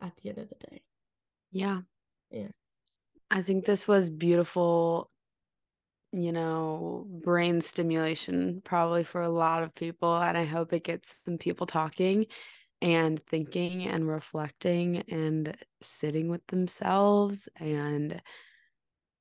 at 0.00 0.16
the 0.16 0.28
end 0.28 0.38
of 0.38 0.48
the 0.48 0.56
day. 0.70 0.82
Yeah. 1.50 1.80
Yeah. 2.30 2.48
I 3.30 3.42
think 3.42 3.64
this 3.64 3.88
was 3.88 4.10
beautiful, 4.10 5.10
you 6.12 6.32
know, 6.32 7.06
brain 7.08 7.60
stimulation 7.60 8.60
probably 8.64 9.04
for 9.04 9.22
a 9.22 9.28
lot 9.28 9.62
of 9.62 9.74
people. 9.74 10.14
And 10.16 10.36
I 10.36 10.44
hope 10.44 10.72
it 10.72 10.84
gets 10.84 11.16
some 11.24 11.38
people 11.38 11.66
talking 11.66 12.26
and 12.86 13.20
thinking 13.26 13.84
and 13.84 14.06
reflecting 14.06 14.98
and 15.08 15.56
sitting 15.82 16.28
with 16.28 16.46
themselves. 16.46 17.48
And 17.56 18.22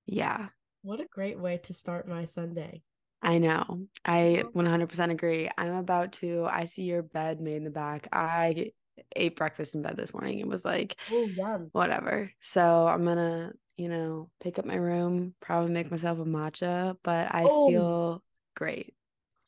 yeah. 0.05 0.49
What 0.83 0.99
a 0.99 1.07
great 1.11 1.39
way 1.39 1.57
to 1.63 1.73
start 1.73 2.07
my 2.07 2.25
Sunday. 2.25 2.83
I 3.23 3.39
know. 3.39 3.87
I 4.05 4.43
100% 4.53 5.09
agree. 5.09 5.49
I'm 5.57 5.73
about 5.73 6.11
to. 6.13 6.45
I 6.45 6.65
see 6.65 6.83
your 6.83 7.01
bed 7.01 7.41
made 7.41 7.55
in 7.55 7.63
the 7.63 7.71
back. 7.71 8.07
I 8.13 8.71
ate 9.15 9.35
breakfast 9.35 9.73
in 9.73 9.81
bed 9.81 9.97
this 9.97 10.13
morning. 10.13 10.37
It 10.37 10.47
was 10.47 10.63
like, 10.63 10.95
oh, 11.11 11.23
yum. 11.23 11.69
Whatever. 11.71 12.31
So 12.41 12.85
I'm 12.87 13.03
going 13.03 13.17
to, 13.17 13.53
you 13.77 13.89
know, 13.89 14.29
pick 14.41 14.59
up 14.59 14.65
my 14.65 14.75
room, 14.75 15.33
probably 15.41 15.71
make 15.71 15.89
myself 15.89 16.19
a 16.19 16.23
matcha, 16.23 16.97
but 17.03 17.33
I 17.33 17.45
oh. 17.47 17.67
feel 17.67 18.23
great. 18.55 18.93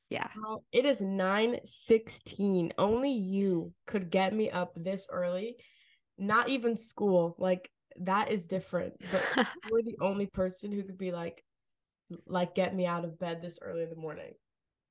Yeah. 0.10 0.28
Well, 0.42 0.64
it 0.72 0.86
is 0.86 1.02
9 1.02 1.60
16. 1.64 2.74
Only 2.78 3.12
you 3.12 3.74
could 3.86 4.10
get 4.10 4.34
me 4.34 4.50
up 4.50 4.74
this 4.76 5.08
early. 5.12 5.58
Not 6.18 6.50
even 6.50 6.76
school. 6.76 7.36
Like, 7.38 7.70
that 8.00 8.32
is 8.32 8.48
different. 8.48 8.94
But 9.12 9.24
you're 9.70 9.84
the 9.84 9.98
only 10.02 10.28
person 10.28 10.72
who 10.72 10.84
could 10.84 10.98
be 10.98 11.12
like, 11.12 11.44
like 12.26 12.56
get 12.56 12.76
me 12.76 12.86
out 12.86 13.04
of 13.04 13.20
bed 13.20 13.42
this 13.42 13.60
early 13.62 13.84
in 13.84 13.90
the 13.90 13.96
morning. 13.96 14.34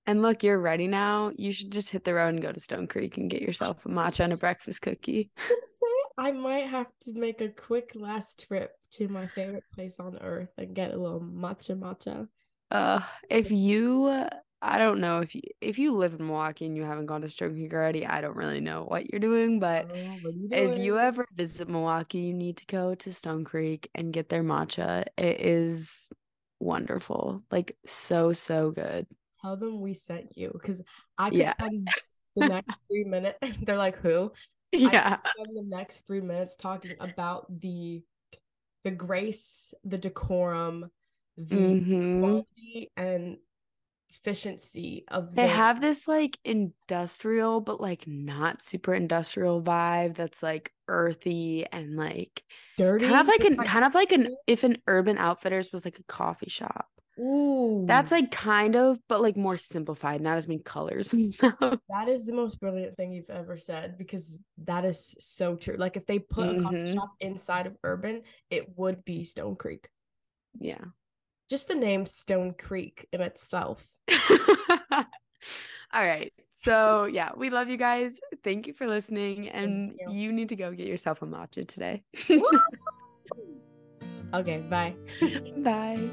And 0.06 0.22
look, 0.22 0.44
you're 0.44 0.60
ready 0.60 0.86
now. 0.86 1.32
You 1.36 1.52
should 1.52 1.72
just 1.72 1.90
hit 1.90 2.04
the 2.04 2.14
road 2.14 2.28
and 2.28 2.42
go 2.42 2.52
to 2.52 2.60
Stone 2.60 2.86
Creek 2.86 3.16
and 3.16 3.28
get 3.28 3.42
yourself 3.42 3.84
a 3.86 3.88
matcha 3.88 4.20
and 4.20 4.32
a 4.32 4.36
breakfast 4.36 4.82
cookie. 4.82 5.30
I 6.18 6.32
might 6.32 6.68
have 6.68 6.86
to 7.02 7.12
make 7.14 7.40
a 7.40 7.48
quick 7.48 7.92
last 7.94 8.46
trip 8.46 8.70
to 8.92 9.08
my 9.08 9.26
favorite 9.26 9.64
place 9.74 10.00
on 10.00 10.16
earth 10.18 10.48
and 10.56 10.74
get 10.74 10.94
a 10.94 10.96
little 10.96 11.20
matcha 11.20 11.78
matcha. 11.78 12.28
Uh, 12.70 13.00
if 13.28 13.50
you, 13.50 14.26
I 14.62 14.78
don't 14.78 15.00
know 15.00 15.20
if 15.20 15.34
you 15.34 15.42
if 15.60 15.78
you 15.78 15.94
live 15.94 16.14
in 16.14 16.26
Milwaukee 16.26 16.66
and 16.66 16.76
you 16.76 16.82
haven't 16.82 17.06
gone 17.06 17.20
to 17.20 17.28
Stone 17.28 17.54
Creek 17.54 17.74
already, 17.74 18.06
I 18.06 18.20
don't 18.20 18.36
really 18.36 18.60
know 18.60 18.84
what 18.84 19.10
you're 19.10 19.20
doing. 19.20 19.60
But 19.60 19.90
oh, 19.92 19.94
you 19.94 20.48
doing? 20.48 20.72
if 20.72 20.78
you 20.78 20.98
ever 20.98 21.26
visit 21.34 21.68
Milwaukee, 21.68 22.18
you 22.18 22.34
need 22.34 22.56
to 22.58 22.66
go 22.66 22.94
to 22.94 23.12
Stone 23.12 23.44
Creek 23.44 23.90
and 23.94 24.12
get 24.12 24.28
their 24.28 24.42
matcha. 24.42 25.04
It 25.18 25.40
is 25.40 26.08
wonderful. 26.58 27.42
Like 27.50 27.76
so, 27.84 28.32
so 28.32 28.70
good. 28.70 29.06
Tell 29.42 29.56
them 29.56 29.80
we 29.80 29.94
sent 29.94 30.36
you 30.36 30.50
because 30.52 30.82
I 31.18 31.28
could 31.28 31.38
yeah. 31.38 31.52
spend 31.52 31.88
the 32.34 32.48
next 32.48 32.82
three 32.88 33.04
minutes. 33.04 33.38
They're 33.62 33.76
like, 33.76 33.96
who? 33.96 34.32
Yeah. 34.72 35.18
spend 35.26 35.56
the 35.56 35.64
next 35.66 36.06
three 36.06 36.20
minutes 36.20 36.56
talking 36.56 36.94
about 37.00 37.46
the 37.60 38.02
the 38.84 38.90
grace, 38.92 39.74
the 39.84 39.98
decorum, 39.98 40.90
the 41.36 41.56
mm-hmm. 41.56 42.20
quality 42.20 42.90
and 42.96 43.36
efficiency 44.10 45.04
of 45.08 45.34
they 45.34 45.48
have 45.48 45.80
this 45.80 46.06
like 46.06 46.38
industrial 46.44 47.60
but 47.60 47.80
like 47.80 48.06
not 48.06 48.60
super 48.60 48.94
industrial 48.94 49.60
vibe 49.60 50.14
that's 50.14 50.42
like 50.42 50.72
earthy 50.88 51.66
and 51.72 51.96
like 51.96 52.42
dirty 52.76 53.06
kind 53.06 53.20
of 53.20 53.26
like 53.26 53.44
an 53.44 53.56
kind 53.56 53.84
of 53.84 53.94
like 53.94 54.12
an 54.12 54.34
if 54.46 54.62
an 54.62 54.76
urban 54.86 55.18
outfitters 55.18 55.72
was 55.72 55.84
like 55.84 55.98
a 55.98 56.04
coffee 56.04 56.50
shop 56.50 56.86
Ooh. 57.18 57.86
That's 57.86 58.12
like 58.12 58.30
kind 58.30 58.76
of, 58.76 58.98
but 59.08 59.22
like 59.22 59.38
more 59.38 59.56
simplified, 59.56 60.20
not 60.20 60.36
as 60.36 60.46
many 60.46 60.60
colors 60.60 61.14
and 61.14 61.32
stuff. 61.32 61.54
That 61.60 62.08
is 62.08 62.26
the 62.26 62.34
most 62.34 62.60
brilliant 62.60 62.94
thing 62.94 63.10
you've 63.10 63.30
ever 63.30 63.56
said 63.56 63.96
because 63.96 64.38
that 64.64 64.84
is 64.84 65.16
so 65.18 65.56
true. 65.56 65.76
Like 65.78 65.96
if 65.96 66.04
they 66.04 66.18
put 66.18 66.46
mm-hmm. 66.46 66.60
a 66.60 66.62
coffee 66.62 66.76
mm-hmm. 66.76 66.92
shop 66.92 67.12
inside 67.20 67.66
of 67.66 67.78
urban, 67.82 68.20
it 68.50 68.66
would 68.76 69.02
be 69.02 69.24
Stone 69.24 69.56
Creek. 69.56 69.88
Yeah 70.60 70.84
just 71.48 71.68
the 71.68 71.74
name 71.74 72.06
Stone 72.06 72.54
Creek 72.58 73.06
in 73.12 73.20
itself. 73.20 73.86
All 75.92 76.02
right. 76.02 76.32
So, 76.50 77.04
yeah, 77.04 77.30
we 77.36 77.50
love 77.50 77.68
you 77.68 77.76
guys. 77.76 78.20
Thank 78.42 78.66
you 78.66 78.72
for 78.72 78.86
listening. 78.86 79.48
And 79.48 79.94
you. 80.08 80.20
you. 80.20 80.32
need 80.32 80.48
to 80.50 80.56
go 80.56 80.72
get 80.72 80.86
yourself 80.86 81.22
a 81.22 81.26
matcha 81.26 81.66
today. 81.66 82.02
okay. 84.34 84.58
Bye. 84.58 84.94
bye. 85.58 86.08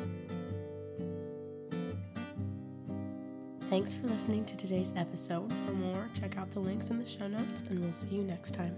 Thanks 3.70 3.94
for 3.96 4.06
listening 4.08 4.46
to 4.46 4.56
today's 4.56 4.94
episode. 4.96 5.52
For 5.66 5.74
more, 5.74 6.08
check 6.20 6.38
out 6.38 6.52
the 6.52 6.60
links 6.60 6.92
in 6.92 7.00
the 7.00 7.06
show 7.06 7.28
notes, 7.28 7.64
and 7.70 7.80
we'll 7.80 7.92
see 7.92 8.10
you 8.10 8.24
next 8.24 8.52
time. 8.54 8.78